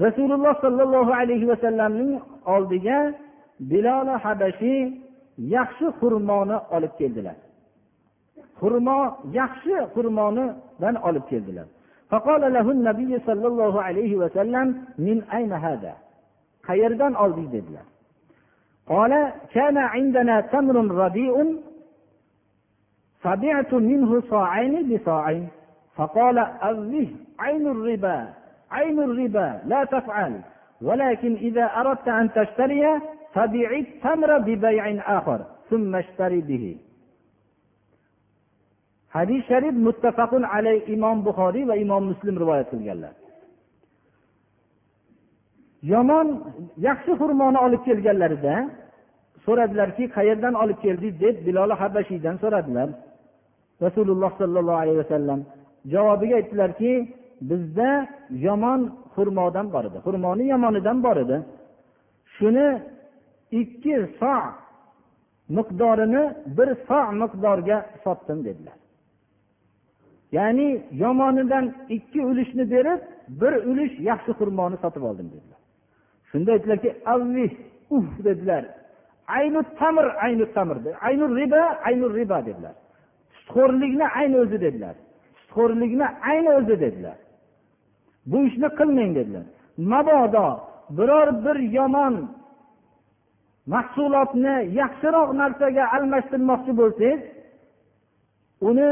rasululloh 0.05 0.55
sollallohu 0.65 1.13
alayhi 1.21 1.47
vasallamning 1.53 2.13
oldiga 2.55 2.99
biloli 3.71 4.15
habashiy 4.25 4.83
yaxshi 5.57 5.87
xurmoni 5.99 6.57
olib 6.77 6.93
keldilar 7.01 7.37
xurmo 8.61 8.99
yaxshi 9.41 9.75
xurmonidan 9.95 10.95
olib 11.09 11.27
keldilar 11.33 11.69
فقال 12.13 12.43
له 12.57 12.67
النبي 12.77 13.13
صلى 13.29 13.47
الله 13.53 13.75
عليه 13.87 14.13
وسلم 14.23 14.67
من 15.07 15.17
أين 15.37 15.53
هذا 15.67 15.93
qayerdan 16.67 17.13
olding 17.15 17.49
dedilar 17.53 17.87
قال 18.88 19.32
كان 19.54 19.78
عندنا 19.78 20.42
تمر 20.42 20.76
رديء 21.06 21.62
فبعت 23.20 23.74
منه 23.74 24.22
صاعين 24.22 24.74
بصاعين. 24.90 25.48
فقال 25.96 26.38
أذه 26.40 27.08
عين 27.40 27.68
الربا 27.68 28.28
عين 28.72 29.00
الربا 29.00 29.62
لا 29.66 29.84
تفعل. 29.84 30.42
ولكن 30.82 31.36
إذا 31.36 31.66
أردت 31.66 32.08
أن 32.08 32.34
تشتري 32.34 33.00
فبيع 33.34 33.72
التمر 33.72 34.38
ببيع 34.38 35.18
آخر 35.18 35.46
ثم 35.70 35.96
اشتري 35.96 36.42
به. 36.42 36.78
sharif 39.14 39.76
muttafaqun 39.76 40.44
alay 40.44 40.84
imom 40.88 41.24
buxoriy 41.26 41.66
va 41.68 41.76
imom 41.76 42.04
muslim 42.12 42.36
rivoyat 42.42 42.68
qilganlar 42.72 43.14
yomon 45.84 46.28
yaxshi 46.88 47.12
xurmoni 47.22 47.60
olib 47.66 47.82
kelganlarida 47.88 48.56
so'radilarki 49.46 50.04
qayerdan 50.18 50.54
olib 50.64 50.80
keldik 50.86 51.14
deb 51.24 51.36
biloli 51.48 51.74
habashiydan 51.82 52.36
so'radilar. 52.44 52.90
Rasululloh 53.86 54.32
sollallohu 54.42 54.80
alayhi 54.84 55.00
vasallam 55.04 55.40
javobiga 55.94 56.36
aytdilarki 56.40 56.92
bizda 57.50 57.90
yomon 58.48 58.82
xurmodan 59.16 59.68
bor 59.74 59.84
edi. 59.90 59.98
Xurmoni 60.06 60.44
yomonidan 60.54 60.98
bor 61.06 61.18
edi. 61.24 61.38
Shuni 62.36 62.68
ikki 63.62 63.96
so 64.20 64.36
miqdorini 65.58 66.24
bir 66.58 66.70
so 66.88 67.00
miqdorga 67.22 67.78
sotdim 68.04 68.40
dedilar. 68.48 68.78
Ya'ni 70.38 70.68
yomonidan 71.04 71.66
ikki 71.90 72.20
ulushni 72.30 72.64
berib 72.72 73.00
bir 73.42 73.54
ulush 73.70 73.94
yaxshi 74.10 74.32
xurmoni 74.40 74.78
sotib 74.84 75.04
oldim 75.10 75.28
dedilar. 75.34 75.51
Shunda 76.32 76.52
aytdilarki 76.52 76.90
avvih 77.06 77.52
uf 77.96 78.08
dedilar. 78.24 78.66
Aynu 79.28 79.64
tamir 79.80 80.08
aynu 80.26 80.54
tamir 80.54 80.78
aynu 81.02 81.26
riba 81.38 81.62
aynu 81.88 82.16
riba 82.18 82.46
dedilar. 82.46 82.76
Sutxo'rlikni 83.36 84.08
ayni 84.20 84.38
o'zi 84.44 84.62
dedilar. 84.62 84.96
Sutxo'rlikni 85.40 86.08
ayni 86.30 86.50
o'zi 86.60 86.76
dedilar. 86.80 87.18
Bu 88.26 88.38
ishni 88.48 88.70
qilmang 88.80 89.12
dedilar. 89.16 89.46
Mabodo 89.78 90.48
biror 90.98 91.46
bir 91.46 91.58
yomon 91.78 92.16
mahsulotni 93.74 94.56
yaxshiroq 94.80 95.30
narsaga 95.42 95.84
almashtirmoqchi 95.96 96.72
bo'lsangiz 96.80 97.22
uni 98.70 98.92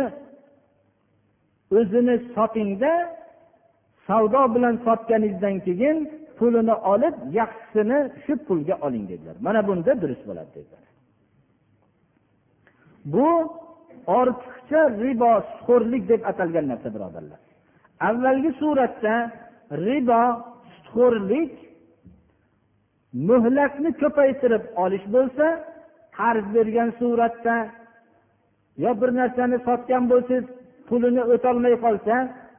o'zini 1.78 2.16
sotingda 2.36 2.94
savdo 4.08 4.42
bilan 4.56 4.76
sotganingizdan 4.86 5.56
keyin 5.66 5.98
pulini 6.40 6.76
olib 6.94 7.16
yaxshisini 7.40 8.00
shu 8.24 8.34
pulga 8.48 8.76
oling 8.86 9.06
dedilar. 9.12 9.36
Mana 9.46 9.62
bunda 9.68 9.92
durust 10.02 10.24
bo'ladi 10.30 10.52
dedilar. 10.58 10.84
Bu 13.14 13.30
ortiqcha 14.20 14.82
ribo 15.04 15.32
sutxo'rlik 15.50 16.04
deb 16.12 16.22
atalgan 16.32 16.66
narsa 16.72 16.90
birodarlar. 16.96 17.40
Avvalgi 18.10 18.52
suratda 18.62 19.16
ribo 19.88 20.24
sutxo'rlik 20.74 21.54
muhlatni 23.30 23.90
ko'paytirib 24.02 24.64
olish 24.84 25.06
bo'lsa 25.16 25.48
qarz 26.18 26.46
bergan 26.56 26.90
suratda 27.00 27.56
yo 28.84 28.92
bir 29.02 29.10
narsani 29.20 29.58
sotgan 29.68 30.04
bo'lsangiz 30.12 30.46
pulini 30.88 31.24
o'tolmay 31.34 31.76
qolsa 31.86 32.16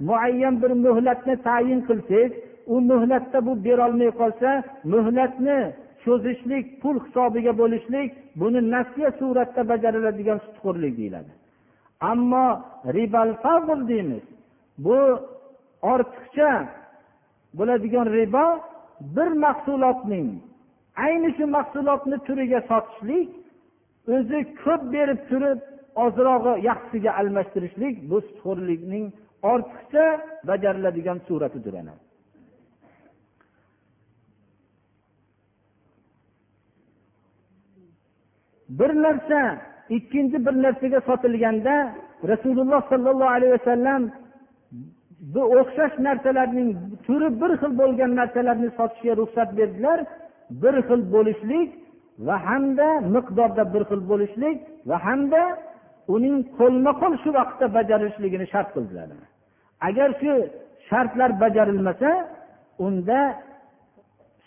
muayyan 0.09 0.55
bir 0.63 0.73
muhlatni 0.87 1.35
tayin 1.49 1.81
qilsangiz 1.89 2.33
u 2.75 2.77
muhlatda 2.91 3.39
bu 3.47 3.53
berolmay 3.65 4.11
qolsa 4.21 4.51
muhlatni 4.93 5.59
cho'zishlik 6.05 6.65
pul 6.83 6.97
hisobiga 7.05 7.53
bo'lishlik 7.61 8.09
buni 8.41 8.61
nasiya 8.75 9.11
suratda 9.21 9.63
bajariladigan 9.73 10.39
sutxo'rlik 10.45 10.95
deyiladi. 11.01 11.33
Ammo 12.11 12.47
ribal 12.97 13.33
fazl 13.43 13.81
deymiz. 13.91 14.25
Bu 14.85 15.01
ortiqcha 15.93 16.51
bo'ladigan 17.59 18.07
ribo 18.19 18.47
bir 19.17 19.31
mahsulotning 19.45 20.29
ayni 21.07 21.31
shu 21.37 21.45
mahsulotni 21.57 22.17
turiga 22.27 22.61
sotishlik 22.71 23.29
o'zi 24.17 24.39
ko'p 24.63 24.83
berib 24.95 25.21
turib 25.31 25.59
ozrog'i 26.05 26.55
yaxshisiga 26.69 27.11
almashtirishlik 27.21 27.95
bu 28.11 28.17
sutxo'rlikning 28.27 29.07
ortiqcha 29.53 30.07
bajariladigan 30.49 31.19
suratidir 31.29 31.75
ana. 31.83 31.95
Bir 38.79 38.91
narsa 39.05 39.41
ikkinchi 39.97 40.47
bir 40.47 40.55
narsaga 40.65 41.01
sotilganda 41.09 41.75
rasululloh 42.31 42.81
sollallohu 42.91 43.33
alayhi 43.37 43.53
vasallam 43.59 44.03
bu 45.35 45.43
o'xshash 45.59 45.95
narsalarning 46.07 46.71
turi 47.07 47.29
bir 47.41 47.53
xil 47.61 47.73
bo'lgan 47.81 48.11
narsalarni 48.21 48.69
sotishga 48.79 49.13
ruxsat 49.21 49.51
berdilar. 49.59 49.99
Bir 50.63 50.75
xil 50.89 51.01
bo'lishlik 51.15 51.69
va 52.27 52.37
hamda 52.47 52.89
miqdorda 53.15 53.65
bir 53.75 53.83
xil 53.91 54.03
bo'lishlik 54.11 54.57
va 54.89 54.97
hamda 55.07 55.43
uning 56.15 56.37
qo'lma 56.59 56.93
qo'l 57.01 57.15
shu 57.23 57.31
vaqtda 57.39 57.67
bajarilishligini 57.77 58.47
shart 58.53 58.69
qildilar. 58.75 59.09
Agar 59.89 60.09
shu 60.21 60.33
shartlar 60.89 61.31
bajarilmasa 61.43 62.11
unda 62.87 63.21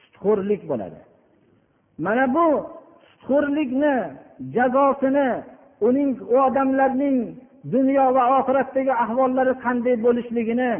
sutxo'rlik 0.01 0.61
bo'ladi. 0.71 0.99
Mana 2.05 2.25
bu 2.35 2.47
sutxo'rlikni 3.22 3.94
jazosini 4.56 5.28
uning 5.88 6.10
u 6.34 6.36
odamlarning 6.48 7.18
dunyo 7.74 8.04
va 8.16 8.24
oxiratdagi 8.38 8.92
ahvollari 9.04 9.52
qanday 9.64 9.96
bo'lishligini 10.06 10.72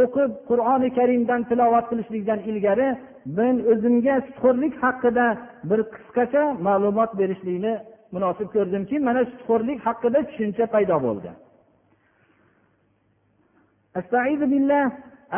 o'qib 0.00 0.30
qur'oni 0.48 0.88
karimdan 0.98 1.40
tilovat 1.50 1.84
qilishlikdan 1.90 2.40
ilgari 2.50 2.88
men 3.38 3.54
o'zimga 3.72 4.14
sutxo'rlik 4.26 4.74
haqida 4.84 5.26
bir 5.70 5.80
qisqacha 5.94 6.44
ma'lumot 6.66 7.10
berishlikni 7.20 7.74
munosib 8.14 8.48
ko'rdimki 8.54 8.96
mana 9.08 9.22
sutxo'rlik 9.30 9.78
haqida 9.86 10.18
tushuncha 10.28 10.64
paydo 10.74 10.96
bo'ldi 11.06 11.32
استعيذ 14.00 14.40
بالله 14.52 14.84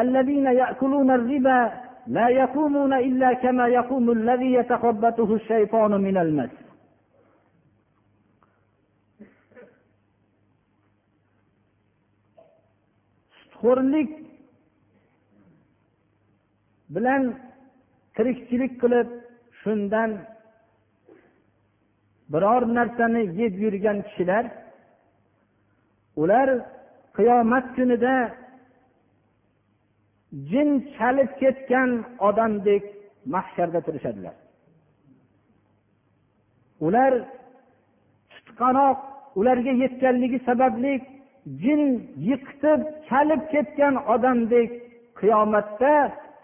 الذين 0.03 0.47
يأكلون 0.63 1.09
الربا 1.19 1.59
لا 2.07 2.29
يقومون 2.29 2.93
إلا 2.93 3.33
كما 3.33 3.69
يقوم 3.69 4.11
الذي 4.11 4.53
يتخبطه 4.53 5.35
الشيطان 5.35 5.91
من 5.91 6.17
المس 6.17 6.51
sutxo'rlik 13.63 14.11
bilan 16.95 17.23
tirikchilik 18.17 18.73
qilib 18.83 19.09
shundan 19.63 20.11
biror 22.33 22.63
narsani 22.79 23.23
yeb 23.41 23.55
yurgan 23.65 23.99
kishilar 24.07 24.45
ular 26.23 26.49
qiyomat 27.17 27.67
kunida 27.77 28.15
jin 30.32 30.70
chalib 30.98 31.30
ketgan 31.42 31.90
odamdek 32.20 32.84
mahsharda 33.26 33.82
turishadilar. 33.82 34.36
Ular 36.86 37.14
tutqanoq 38.32 38.98
ularga 39.40 39.74
yetganligi 39.84 40.40
sababli 40.50 40.94
jin 41.62 41.82
yiqitib 42.30 42.82
chalib 43.10 43.42
ketgan 43.54 43.96
odamdek 44.14 44.70
qiyomatda 45.20 45.94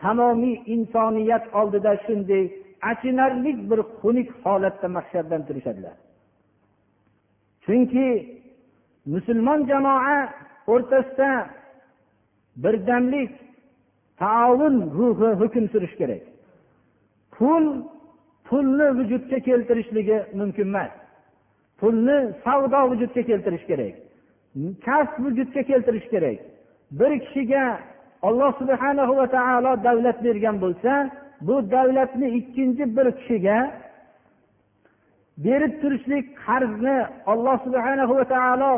tamomiy 0.02 0.56
insoniyat 0.76 1.46
oldida 1.60 1.94
shunday 2.06 2.44
achinarli 2.92 3.52
bir 3.70 3.80
xunuk 4.00 4.30
holatda 4.44 4.88
mahshardan 4.98 5.42
turishadilar. 5.48 5.96
Chunki 7.66 8.08
musulmon 9.14 9.60
jamoa 9.72 10.18
o'rtasida 10.74 11.32
birdamlik 12.64 13.32
taovun 14.24 14.76
ruhi 14.97 15.30
hukm 15.41 15.65
surishi 15.74 15.97
kerak. 16.01 16.24
Pul 17.36 17.63
pulni 18.47 18.88
vujudga 18.97 19.38
keltirishligi 19.47 20.17
mumkin 20.39 20.67
emas. 20.71 20.91
Pulni 21.80 22.17
savdo 22.43 22.80
vujudga 22.91 23.21
keltirish 23.30 23.65
kerak. 23.69 23.95
Kasb 24.86 25.15
vujudga 25.26 25.61
keltirish 25.69 26.07
kerak. 26.13 26.38
Bir 26.99 27.11
kishiga 27.24 27.63
alloh 28.28 28.51
subhana 28.59 29.03
va 29.19 29.26
taolo 29.38 29.71
davlat 29.88 30.17
bergan 30.26 30.55
bo'lsa 30.63 30.91
bu 31.47 31.55
davlatni 31.76 32.28
ikkinchi 32.39 32.84
bir 32.97 33.07
kishiga 33.19 33.57
berib 35.45 35.74
turishlik 35.82 36.26
qarzni 36.45 36.97
alloh 37.32 37.57
subhana 37.65 38.03
va 38.09 38.24
taolo 38.36 38.71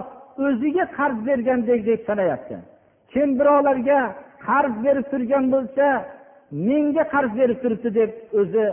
o'ziga 0.46 0.86
qarz 0.98 1.18
bergandek 1.28 1.80
deb 1.90 2.00
sanayapti. 2.10 2.56
Kim 3.12 3.30
birovlarga 3.40 4.00
qarz 4.48 4.74
berib 4.86 5.06
turgan 5.12 5.46
bo'lsa 5.54 5.86
menga 6.68 7.04
qarz 7.14 7.32
berib 7.40 7.58
turibdi 7.64 7.90
deb 8.00 8.12
o'zi 8.40 8.66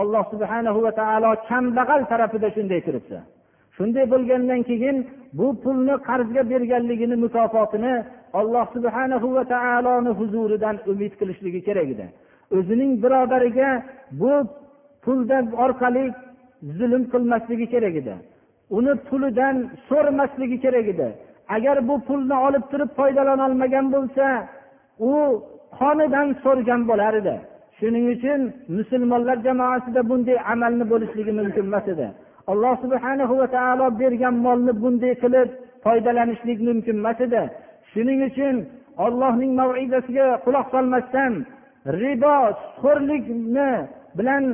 alloh 0.00 0.24
subhana 0.32 0.70
va 0.84 0.92
taolo 1.00 1.30
kambag'al 1.48 2.02
tarafida 2.12 2.48
shunday 2.56 2.80
turibdi. 2.86 3.18
Shunday 3.76 4.04
bo'lgandan 4.12 4.60
keyin 4.70 4.96
bu 5.38 5.46
pulni 5.62 5.94
qarzga 6.08 6.42
berganligini 6.52 7.16
mukofotini 7.24 7.94
alloh 8.40 8.64
subhana 8.74 9.16
va 9.36 9.44
taoloni 9.54 10.10
huzuridan 10.18 10.76
umid 10.90 11.12
qilishligi 11.20 11.60
kerak 11.68 11.88
edi. 11.94 12.06
O'zining 12.56 12.92
birodariga 13.02 13.68
bu 14.20 14.32
puldan 15.04 15.44
orqali 15.64 16.04
zulm 16.78 17.02
qilmasligi 17.12 17.66
kerak 17.74 17.94
edi. 18.02 18.14
Uni 18.78 18.92
pulidan 19.08 19.56
so'ramasligi 19.88 20.58
kerak 20.64 20.86
edi. 20.94 21.08
Agar 21.56 21.76
bu 21.88 21.94
pulni 22.08 22.36
olib 22.46 22.64
turib 22.72 22.90
foydalanolmagan 22.98 23.86
bo'lsa 23.94 24.24
u 25.10 25.12
qonidan 25.78 26.28
so'rgan 26.42 26.80
bo'lar 26.90 27.14
edi. 27.20 27.36
Shuning 27.78 28.06
uchun 28.14 28.40
musulmonlar 28.76 29.38
jamoasida 29.46 30.00
bunday 30.10 30.38
amalni 30.52 30.84
bo'lishligi 30.92 31.32
mumkin 31.40 31.64
emas 31.70 31.86
edi. 31.94 32.08
Alloh 32.50 32.74
subhanahu 32.84 33.34
va 33.40 33.46
taolo 33.56 33.86
bergan 34.00 34.34
molni 34.46 34.72
bunday 34.82 35.12
qilib 35.22 35.48
foydalanishlik 35.84 36.58
mumkin 36.68 36.96
emas 37.02 37.18
edi. 37.26 37.42
Shuning 37.92 38.20
uchun 38.28 38.56
ollohning 39.04 39.52
maidasiga 39.60 40.26
quloq 40.44 40.66
solmasdan 40.74 41.32
ribo 42.00 42.36
xo'rlikni 42.80 43.70
bilan 44.18 44.44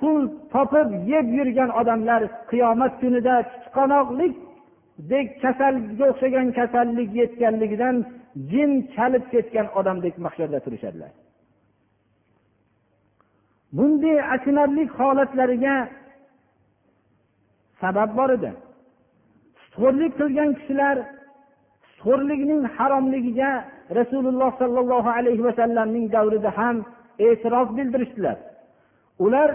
pul 0.00 0.20
topib 0.52 0.88
yeb 1.12 1.26
yurgan 1.38 1.70
odamlar 1.80 2.22
qiyomat 2.50 2.92
kunida 3.00 3.36
dek 5.10 5.28
kasalga 5.42 6.04
o'xshagan 6.12 6.48
kasallik 6.58 7.10
yetganligidan 7.20 7.96
jin 8.50 8.70
chalib 8.94 9.24
ketgan 9.32 9.66
odamdek 9.78 10.14
mahsharda 10.24 10.58
turishadilar. 10.64 11.12
Bunday 13.76 14.16
achinarli 14.34 14.84
holatlariga 14.98 15.76
sabab 17.80 18.10
bor 18.18 18.30
edi. 18.36 18.50
Sutxo'rlik 19.62 20.12
qilgan 20.20 20.50
kishilar 20.58 20.96
sutxo'rlikning 21.90 22.62
haromligiga 22.76 23.50
rasululloh 23.98 24.50
sollallohu 24.60 25.10
alayhi 25.18 25.42
vasallamning 25.48 26.06
davrida 26.16 26.50
ham 26.58 26.76
e'tiroz 27.26 27.68
bildirishdilar. 27.78 28.36
Ular 29.24 29.50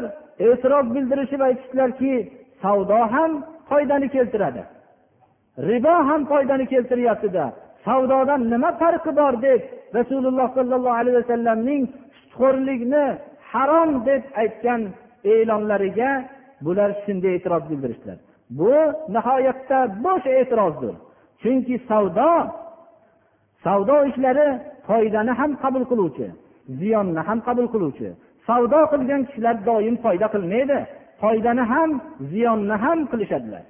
e'tiroz 0.47 0.85
bildirishib 0.95 1.41
aytishdilarki 1.47 2.13
savdo 2.61 2.99
ham 3.13 3.31
foydani 3.69 4.07
keltiradi. 4.15 4.63
Ribo 5.57 5.93
ham 6.09 6.21
foydani 6.25 6.65
keltiryaptida. 6.73 7.45
Savdodan 7.85 8.41
nima 8.53 8.71
farqi 8.81 9.11
bor 9.19 9.33
deb 9.47 9.61
rasululloh 9.97 10.47
sollallohu 10.57 10.97
alayhi 11.01 11.17
vasallamning 11.21 11.83
sutxo'rlikni 12.19 13.05
harom 13.51 13.91
deb 14.05 14.23
aytgan 14.41 14.81
e'lonlariga 15.33 16.11
bular 16.65 16.89
shunday 17.03 17.33
e'tiroz 17.37 17.63
bildirishdilar. 17.71 18.17
Bu 18.59 18.73
nihoyatda 19.15 19.79
bo'sh 20.05 20.27
e'tirozdir. 20.39 20.95
Chunki 21.41 21.75
savdo 21.89 22.31
savdo 23.65 23.95
ishlari 24.09 24.47
foydani 24.87 25.33
ham 25.39 25.51
qabul 25.63 25.83
qiluvchi 25.91 26.27
ziyonni 26.79 27.21
ham 27.27 27.39
qabul 27.47 27.67
qiluvchi. 27.73 28.09
Savdo 28.47 28.79
qilgan 28.91 29.21
kishilar 29.27 29.55
doim 29.69 29.95
foyda 30.03 30.27
qilmaydi. 30.35 30.79
Foydani 31.21 31.63
ham 31.73 31.89
ziyonni 32.31 32.75
ham 32.83 32.99
qilishadilar. 33.11 33.63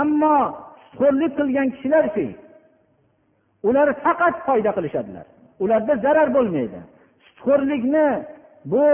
Ammo 0.00 0.38
xo'rlik 0.98 1.32
qilgan 1.38 1.68
kishilarki 1.74 2.26
ular 3.68 3.88
faqat 4.04 4.34
foyda 4.46 4.70
qilishadilar. 4.76 5.26
Ularda 5.62 5.94
zarar 6.04 6.28
bo'lmaydi. 6.36 6.80
Sutxo'rlikni 7.26 8.06
bu 8.72 8.84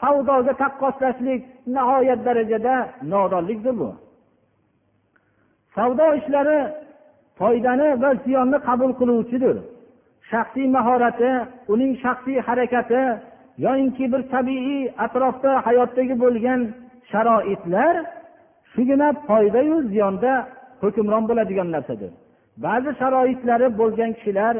savdoga 0.00 0.52
taqqoslashlik 0.62 1.42
nihoyat 1.74 2.20
darajada 2.26 2.74
nodonlikdir 3.12 3.74
bu. 3.80 3.90
Savdo 5.74 6.06
ishlari 6.20 6.60
foydani 7.38 7.88
va 8.02 8.10
ziyonni 8.24 8.58
qabul 8.68 8.92
qiluvchidir. 9.00 9.56
Shaxsiy 10.30 10.66
mahorati 10.76 11.30
uning 11.72 11.92
shaxsiy 12.04 12.38
harakati 12.48 13.02
yoyinki 13.64 14.04
bir 14.12 14.22
tabiiy 14.34 14.82
atrofda 15.04 15.52
hayotdagi 15.66 16.14
bo'lgan 16.22 16.60
sharoitlar 17.10 17.94
shugina 18.72 19.08
foydayu 19.28 19.76
ziyonda 19.92 20.32
hukmron 20.82 21.24
bo'ladigan 21.30 21.68
narsadir. 21.76 22.12
Ba'zi 22.64 22.90
sharoitlari 23.00 23.68
bo'lgan 23.80 24.10
kishilar 24.18 24.54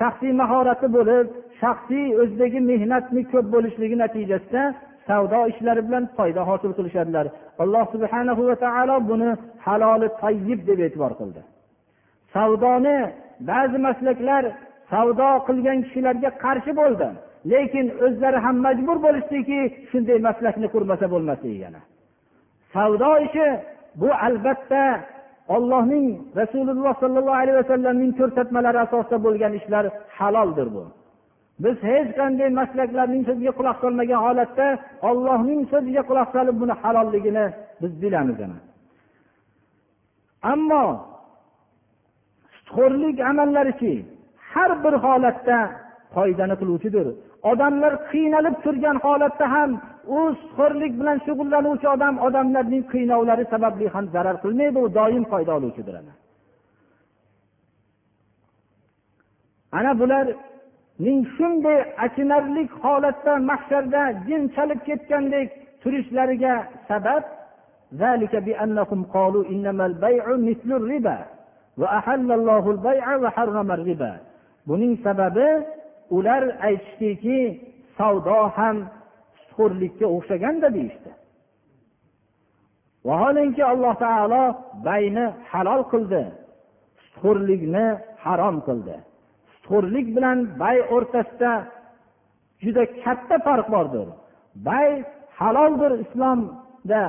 shaxsiy 0.00 0.32
mahorati 0.42 0.86
bo'lib 0.96 1.26
shaxsiy 1.62 2.06
o'zidagi 2.20 2.60
mehnatni 2.70 3.22
ko'p 3.32 3.46
bo'lishligi 3.54 3.96
natijasida 4.04 4.62
savdo 5.08 5.40
ishlari 5.52 5.82
bilan 5.86 6.04
foyda 6.16 6.42
hosil 6.50 6.72
qilishadilar. 6.78 7.26
Alloh 7.62 7.84
subhana 7.94 8.32
va 8.48 8.56
taolo 8.64 8.96
buni 9.10 9.30
haloli 9.66 10.08
tayyib 10.22 10.60
deb 10.68 10.78
e'tibor 10.86 11.12
qildi. 11.20 11.40
Savdoni 12.34 12.98
ba'zi 13.50 13.78
maslaklar 13.86 14.44
savdo 14.92 15.28
qilgan 15.48 15.78
kishilarga 15.84 16.30
qarshi 16.44 16.72
bo'ldi 16.80 17.08
lekin 17.52 17.86
o'zlari 18.06 18.38
ham 18.44 18.56
majbur 18.66 18.96
bo'lishdiki 19.06 19.60
shunday 19.90 20.18
maslakni 20.28 20.68
qurmasa 20.74 21.06
bo'lmasligi 21.14 21.58
yana. 21.66 21.80
Savdo 22.74 23.10
ishi 23.26 23.46
bu 24.00 24.08
albatta 24.26 24.82
ollohning 25.48 26.06
rasululloh 26.40 26.94
sollallohu 27.02 27.38
alayhi 27.42 27.58
vasallamning 27.62 28.12
ko'rsatmalari 28.20 28.78
asosida 28.86 29.18
bo'lgan 29.26 29.52
ishlar 29.60 29.84
haloldir 30.18 30.68
bu. 30.74 30.84
Biz 31.64 31.76
hech 31.90 32.10
qanday 32.18 32.48
maslaklarning 32.60 33.22
so'ziga 33.28 33.52
quloq 33.58 33.76
solmagan 33.84 34.20
holatda 34.26 34.66
ollohning 35.10 35.60
so'ziga 35.72 36.02
quloq 36.10 36.28
solib 36.36 36.56
buni 36.62 36.74
halolligini 36.82 37.46
biz 37.82 37.92
bilamiz 38.02 38.38
ammo 40.52 40.84
sutxo'rlik 42.56 43.16
amallarichi 43.30 43.94
har 44.52 44.70
bir 44.84 44.94
holatda 45.04 45.58
foydani 46.16 46.54
qiluvchidir. 46.60 47.06
Odamlar 47.50 47.92
qiynalib 48.12 48.56
turgan 48.64 48.96
holatda 49.04 49.46
ham 49.54 49.70
u 50.16 50.20
sixo'rlik 50.40 50.92
bilan 51.00 51.18
shug'ullanuvchi 51.26 51.86
odam 51.94 52.14
odamlarning 52.26 52.84
qiynovlari 52.92 53.44
sababli 53.52 53.86
ham 53.94 54.04
zarar 54.14 54.36
qilmaydi 54.44 54.78
u 54.84 54.86
doim 54.98 55.24
foyda 55.32 55.52
oluvchidir 55.58 55.94
ana. 56.00 56.14
Bularning 60.00 61.20
shunday 61.36 61.78
achinarli 62.06 62.62
holatda 62.82 63.32
mahsharda 63.50 64.02
jin 64.26 64.42
chalib 64.54 64.80
ketgandek 64.88 65.48
turishlariga 65.82 66.54
sabab 66.88 67.22
buning 74.66 74.94
sababi 75.04 75.48
ular 76.16 76.42
aytishdiki 76.68 77.38
savdo 77.98 78.38
ham 78.56 78.76
sutxo'rlikka 79.40 80.06
o'xshaganda 80.16 80.68
deyishdi. 80.76 81.10
Vaholanki 83.08 83.62
alloh 83.72 83.94
taolo 84.04 84.44
bayni 84.88 85.26
halol 85.52 85.82
qildi 85.92 86.22
sutxo'rlikni 87.02 87.86
harom 88.24 88.56
qildi. 88.66 88.96
Sutxo'rlik 89.52 90.06
bilan 90.16 90.38
bay 90.62 90.76
o'rtasida 90.94 91.52
juda 92.64 92.84
katta 93.02 93.36
farq 93.46 93.66
bordir. 93.74 94.08
Bay 94.68 94.88
haloldir 95.40 95.92
islomda 96.04 97.02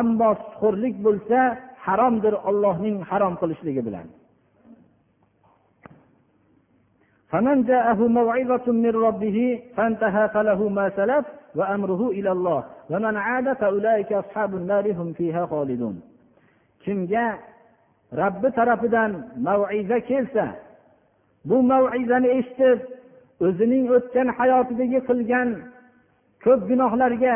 ammo 0.00 0.30
sutxo'rlik 0.42 0.96
bo'lsa 1.06 1.38
haromdir 1.86 2.34
ollohning 2.48 2.96
harom 3.10 3.34
qilishligi 3.40 3.82
bilan. 3.88 4.06
فمن 7.31 7.63
جاءه 7.63 8.07
موعظة 8.07 8.71
من 8.71 8.91
ربه 9.07 9.63
فانتهى 9.75 10.29
فله 10.29 10.69
ما 10.69 10.89
سلف 10.89 11.25
وأمره 11.55 12.09
إلى 12.09 12.31
الله 12.31 12.63
ومن 12.89 13.17
عاد 13.17 13.53
فأولئك 13.53 14.13
أصحاب 14.13 14.55
النار 14.55 14.91
هم 14.91 15.13
فيها 15.13 15.45
خالدون 15.45 16.01
kimga 16.87 17.37
robbi 18.19 18.49
tarafidan 18.57 19.11
maviza 19.45 19.99
kelsa 20.09 20.45
bu 21.49 21.57
mavizani 21.63 22.29
eshitib 22.37 22.79
o'zining 23.45 23.85
o'tgan 23.97 24.27
hayotidagi 24.37 24.99
qilgan 25.09 25.49
ko'p 26.43 26.61
gunohlarga 26.69 27.35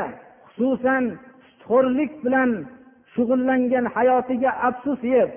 xususan 0.56 1.04
sutxo'rlik 1.48 2.12
bilan 2.24 2.52
shug'ullangan 3.14 3.86
hayotiga 3.96 4.52
afsus 4.70 5.02
yeb 5.16 5.30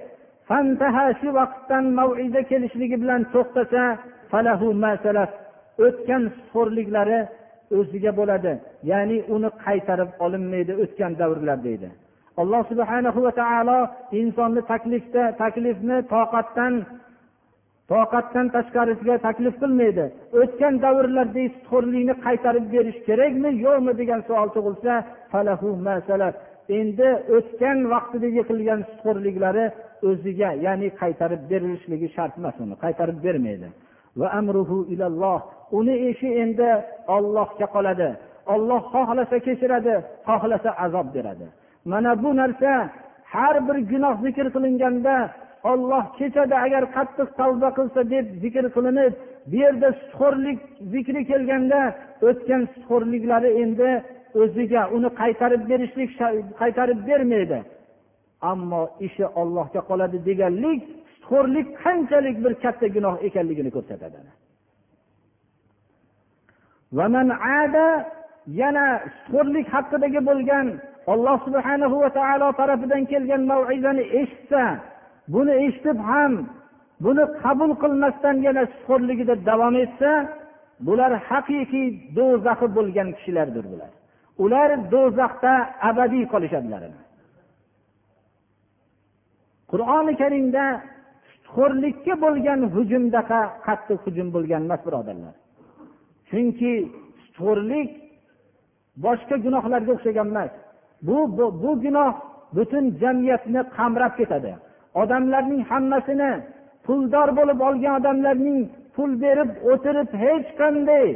fantaha 0.48 1.05
shu 1.20 1.28
vaqtdan 1.38 1.84
maviza 1.98 2.40
kelishligi 2.50 2.96
bilan 3.02 3.20
to'xtasa 3.34 3.84
o'tgan 5.86 6.23
sutxo'rliklari 6.36 7.19
o'ziga 7.77 8.11
bo'ladi. 8.19 8.53
Ya'ni 8.91 9.17
uni 9.36 9.49
qaytarib 9.65 10.11
olinmaydi 10.25 10.73
o'tgan 10.84 11.11
davrlar 11.21 11.57
deydi. 11.67 11.89
Alloh 12.41 12.61
subhana 12.71 13.09
va 13.25 13.32
taolo 13.41 13.80
insonni 14.21 14.61
taklifda 14.71 15.23
taklifni 15.41 15.97
toqatdan 16.13 16.73
toqatdan 17.91 18.47
tashqarisiga 18.55 19.15
taklif 19.27 19.55
qilmaydi. 19.61 20.05
O'tgan 20.41 20.73
davrlardagi 20.86 21.49
sutxo'rlikni 21.55 22.13
qaytarib 22.25 22.65
berish 22.75 22.99
kerakmi 23.07 23.49
yo'qmi 23.65 23.91
degan 24.01 24.21
savol 24.27 24.49
tug'ilsa 24.55 24.93
endi 26.80 27.09
o'tgan 27.38 27.77
vaqtidagi 27.93 28.41
qilgan 28.49 28.80
sutxo'rliklari 28.89 29.65
o'ziga 30.09 30.49
ya'ni 30.65 30.88
qaytarib 31.01 31.41
berilishligi 31.51 32.07
shart 32.15 32.34
emas 32.39 32.55
uni 32.63 32.75
qaytarib 32.84 33.17
bermaydi. 33.25 33.69
Va 34.20 34.28
amruhu 34.39 34.78
ilalloh. 34.93 35.39
Uni 35.72 35.95
ishi 36.10 36.30
endi 36.43 36.70
ollohga 37.16 37.68
qoladi. 37.76 38.10
Olloh 38.53 38.82
xohlasa 38.93 39.38
kechiradi 39.45 39.95
xohlasa 40.28 40.70
azob 40.86 41.07
beradi. 41.16 41.47
Mana 41.86 42.12
bu 42.24 42.30
narsa 42.41 42.72
har 43.34 43.55
bir 43.68 43.78
gunoh 43.91 44.16
zikr 44.26 44.45
qilinganda 44.55 45.16
olloh 45.72 46.03
kechadi 46.18 46.55
agar 46.66 46.84
qattiq 46.95 47.30
tavba 47.39 47.70
qilsa 47.78 48.01
deb 48.14 48.26
zikr 48.43 48.66
qilinib 48.76 49.14
bu 49.49 49.55
yerda 49.64 49.89
sutxo'rlik 49.99 50.60
zikri 50.93 51.22
kelganda 51.32 51.82
o'tgan 52.28 52.62
sutxo'rliklari 52.74 53.49
endi 53.64 53.89
o'ziga 54.41 54.82
uni 54.95 55.10
qaytarib 55.22 55.62
berishlik 55.70 56.10
qaytarib 56.62 56.99
bermaydi. 57.10 57.60
Ammo 58.51 58.82
ishi 59.07 59.26
ollohga 59.41 59.82
qoladi 59.89 60.18
deganlik 60.30 60.82
sutxo'rlik 61.30 61.67
qanchalik 61.84 62.38
bir 62.43 62.53
katta 62.63 62.88
gunoh 62.95 63.15
ekanligini 63.27 63.71
ko'rsatadi 63.75 64.17
yana 68.61 68.86
sutxo'rlik 69.15 69.67
haqidagi 69.73 70.21
bo'lgan 70.30 70.67
alloh 71.13 71.38
subhanahu 71.45 71.95
va 72.03 72.09
taolo 72.17 72.47
tarafidan 72.59 73.03
kelgan 73.11 73.41
mavizani 73.51 74.03
eshitsa 74.19 74.63
buni 75.34 75.53
eshitib 75.65 75.97
ham 76.09 76.34
buni 77.05 77.23
qabul 77.43 77.71
qilmasdan 77.84 78.36
yana 78.47 78.63
sutxo'rligida 78.71 79.36
davom 79.49 79.75
etsa 79.86 80.11
bular 80.88 81.11
haqiqiy 81.30 81.88
do'zaxi 82.17 82.67
bo'lgan 82.77 83.07
kishilardir 83.17 83.65
bular. 83.71 83.91
Ular 84.43 84.69
do'zaxda 84.93 85.53
abadiy 85.89 86.25
qolishadilar 86.34 86.82
qur'oni 89.71 90.13
karimda 90.21 90.63
sutxo'rlikka 91.49 92.13
bo'lgan 92.23 92.59
hujumdaqa 92.75 93.39
qattiq 93.65 93.99
hujum 94.05 94.27
bo'lgan 94.35 94.61
emas 94.67 94.81
birodarlar. 94.87 95.33
Chunki 96.29 96.73
sutxo'rlik 97.23 97.89
boshqa 99.05 99.35
gunohlarga 99.45 99.91
o'xshagan 99.95 100.27
emas. 100.33 100.51
Bu, 101.07 101.17
bu 101.37 101.45
bu 101.63 101.71
gunoh 101.83 102.13
butun 102.55 102.85
jamiyatni 103.01 103.61
qamrab 103.77 104.13
ketadi. 104.19 104.51
Odamlarning 105.01 105.61
hammasini 105.71 106.31
puldor 106.85 107.29
bo'lib 107.39 107.59
olgan 107.67 107.93
odamlarning 107.99 108.59
pul 108.95 109.11
berib 109.23 109.51
o'tirib 109.71 110.09
hech 110.23 110.47
qanday 110.59 111.07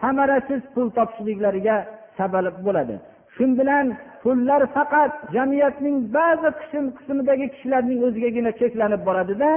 samarasiz 0.00 0.62
pul 0.74 0.88
topishliklariga 0.96 1.76
sabab 2.18 2.56
bo'ladi. 2.66 2.96
Shu 3.40 3.46
bilan 3.60 3.86
pullar 4.22 4.62
faqat 4.76 5.12
jamiyatning 5.34 5.96
ba'zi 6.16 6.48
qism 6.60 6.84
qismidagi 6.96 7.46
kishilarning 7.52 8.00
o'zigagina 8.06 8.50
cheklanib 8.60 9.02
boradida 9.08 9.50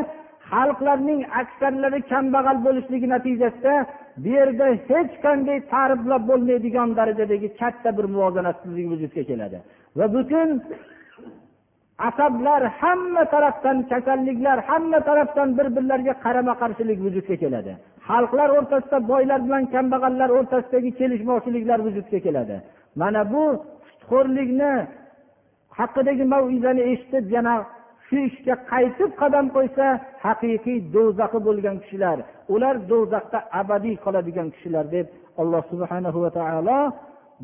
xalqlarning 0.51 1.21
aksarlari 1.41 1.99
kambag'al 2.11 2.57
bo'lishligi 2.67 3.07
natijasida 3.15 3.75
bu 4.23 4.29
yerda 4.37 4.65
hech 4.89 5.13
qanday 5.25 5.57
ta'riflab 5.73 6.23
bo'lmaydigan 6.29 6.89
darajadagi 6.99 7.47
katta 7.61 7.89
bir 7.97 8.05
muvozanatsizlik 8.13 8.85
vujudga 8.91 9.23
keladi. 9.29 9.57
Va 9.97 10.05
butun 10.15 10.49
asablar 12.09 12.61
hamma 12.81 13.23
tarafdan 13.33 13.77
kasalliklar 13.91 14.57
hamma 14.69 14.99
tarafdan 15.09 15.49
bir 15.57 15.67
birlariga 15.75 16.13
qarama 16.25 16.53
qarshilik 16.61 16.99
vujudga 17.05 17.35
keladi. 17.43 17.71
Xalqlar 18.09 18.49
o'rtasida 18.57 18.97
boylar 19.11 19.39
bilan 19.47 19.63
kambag'allar 19.75 20.29
o'rtasidagi 20.37 20.91
kelishmovchiliklar 20.99 21.79
vujudga 21.87 22.19
keladi. 22.27 22.55
Mana 23.01 23.21
bu 23.33 23.43
xo'rlikni 24.09 24.73
haqidagi 25.79 26.25
maizani 26.33 26.81
eshitib 26.91 27.25
yana 27.35 27.53
shu 28.07 28.17
ishga 28.29 28.55
qaytib 28.71 29.11
qadam 29.21 29.45
qo'ysa 29.55 29.85
haqiqiy 30.25 30.79
do'zaxi 30.95 31.39
bo'lgan 31.47 31.75
kishilar 31.83 32.17
ular 32.53 32.75
do'zaxda 32.91 33.39
abadiy 33.61 33.95
qoladigan 34.05 34.47
kishilar 34.55 34.85
deb 34.95 35.05
alloh 35.41 35.61
subhanahu 35.71 36.17
va 36.25 36.31
taolo 36.39 36.79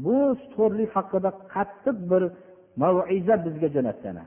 bu 0.05 0.17
xo'rlik 0.55 0.89
haqida 0.97 1.29
qattiq 1.53 1.97
bir 2.11 2.23
maiza 2.81 3.35
bizga 3.45 3.67
jo'natgan 3.75 4.17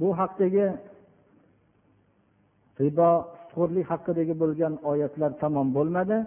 bu 0.00 0.08
haqdagi 0.20 0.66
ribo 2.81 3.09
sutxo'rlik 3.39 3.85
haqidagi 3.91 4.33
bo'lgan 4.41 4.73
oyatlar 4.91 5.31
tamom 5.41 5.67
bo'lmadi 5.77 6.17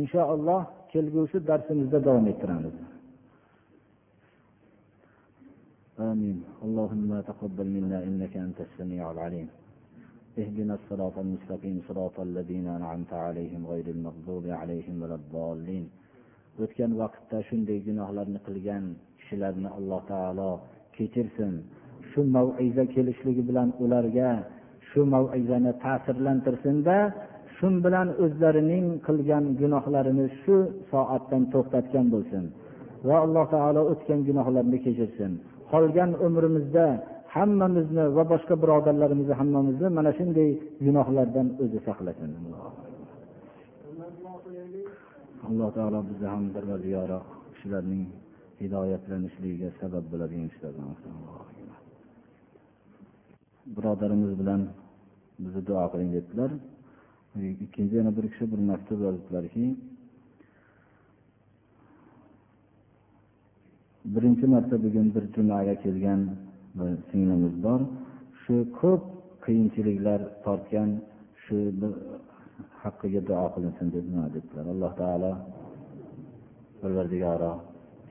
inshaalloh 0.00 0.62
kelgusi 0.92 1.36
darsimizda 1.48 1.98
davom 2.06 2.26
ettiramiz 2.32 2.76
آمين 6.12 6.38
اللهم 6.66 7.10
تقبل 7.30 7.66
منا 7.76 7.98
إنك 8.08 8.34
أنت 8.46 8.58
السميع 8.68 9.04
العليم 9.14 9.48
اهدنا 10.40 10.74
الصراط 10.78 11.16
المستقيم 11.24 11.76
صراط 11.88 12.16
الذين 12.28 12.66
أنعمت 12.78 13.12
عليهم 13.26 13.62
غير 13.72 13.86
المغضوب 13.96 14.44
عليهم 14.60 14.94
ولا 15.02 15.16
الضالين 15.20 15.86
o'tgan 16.64 16.92
vaqtda 17.00 17.38
shunday 17.48 17.78
gunohlarni 17.88 18.40
qilgan 18.46 18.84
kishilarni 19.18 19.68
alloh 19.78 20.00
taolo 20.12 20.50
kechirsin 20.96 21.54
shu 22.10 22.20
maviza 22.36 22.84
kelishligi 22.94 23.42
bilan 23.48 23.68
ularga 23.84 24.30
shu 24.95 25.03
mavizani 25.13 25.71
ta'sirlantirsinda 25.83 26.97
shu 27.55 27.67
bilan 27.85 28.07
o'zlarining 28.23 28.85
qilgan 29.07 29.43
gunohlarini 29.61 30.25
shu 30.41 30.55
soatdan 30.91 31.43
to'xtatgan 31.53 32.05
bo'lsin 32.13 32.43
va 33.07 33.15
alloh 33.25 33.45
taolo 33.55 33.81
o'tgan 33.91 34.19
gunohlarni 34.29 34.77
kechirsin. 34.85 35.31
Qolgan 35.71 36.11
umrimizda 36.27 36.85
hammamizni 37.35 38.05
va 38.17 38.23
boshqa 38.33 38.55
birodarlarimizni 38.63 39.35
hammamizni 39.41 39.87
mana 39.97 40.11
shunday 40.17 40.49
gunohlardan 40.85 41.47
o'zi 41.63 41.79
saqlasin. 41.87 42.29
Alloh 45.47 45.69
taolo 45.77 45.99
bizni 46.09 46.27
ham 46.33 46.43
parvardigoro 46.55 47.19
kishilarning 47.53 48.03
hidoyatlanishligiga 48.61 49.69
sabab 49.79 50.05
bo'ladigan 50.11 50.47
kishilardan 50.51 50.87
birodarimiz 53.75 54.31
bilan 54.39 54.61
bizni 55.43 55.61
duo 55.69 55.85
qiling 55.91 56.11
debdilar 56.17 56.51
ikkinchi 57.65 57.93
yana 57.99 58.11
bir 58.17 58.25
kishi 58.31 58.45
bir 58.51 58.59
maktub 58.71 58.99
yozibdilarki 59.05 59.65
birinchi 64.13 64.45
marta 64.53 64.75
bugun 64.83 65.07
bir 65.15 65.23
jumaga 65.35 65.75
kelgan 65.83 66.21
bir 66.77 66.91
singlimiz 67.09 67.55
bor. 67.65 67.79
Shu 68.41 68.55
ko'p 68.79 69.03
qiyinchiliklar 69.45 70.19
tortgan 70.45 70.89
shu 71.43 71.57
haqqiga 72.83 73.21
duo 73.29 73.45
qilinsin 73.55 73.87
dedilar. 73.95 74.27
Debdilar 74.35 74.65
alloh 74.73 74.91
taolo 75.01 75.31
parvardigoro 76.81 77.53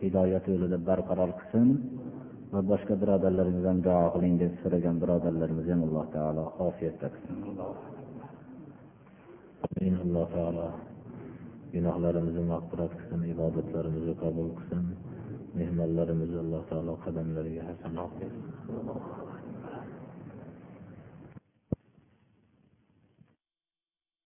hidoyat 0.03 0.45
yo'lida 0.53 0.79
barqaror 0.89 1.31
qilsin. 1.39 1.67
Va 2.55 2.61
boshqa 2.71 2.95
birodarlarimiz 3.03 3.65
ham 3.69 3.79
duo 3.87 4.03
qiling 4.15 4.35
deb 4.43 4.53
so'ragan 4.63 4.97
birodarlarimiz 5.03 5.67
ham 5.73 5.81
alloh 5.87 6.07
taolo 6.17 6.45
ofiyatda 6.69 7.07
qilsin. 7.15 7.37
Alloh 10.05 10.27
taolo 10.37 10.67
gunohlarimizni 11.75 12.45
mag'firat 12.53 12.93
qilsin 12.99 13.21
ibodatlarimizni 13.35 14.15
qabul 14.25 14.49
qilsin 14.59 14.83
mehmonlarimizni 15.61 16.39
alloh 16.45 16.63
taolo 16.71 16.95
qadamlariga 17.05 17.63
hasanat 17.71 18.13
bersin. 18.21 19.34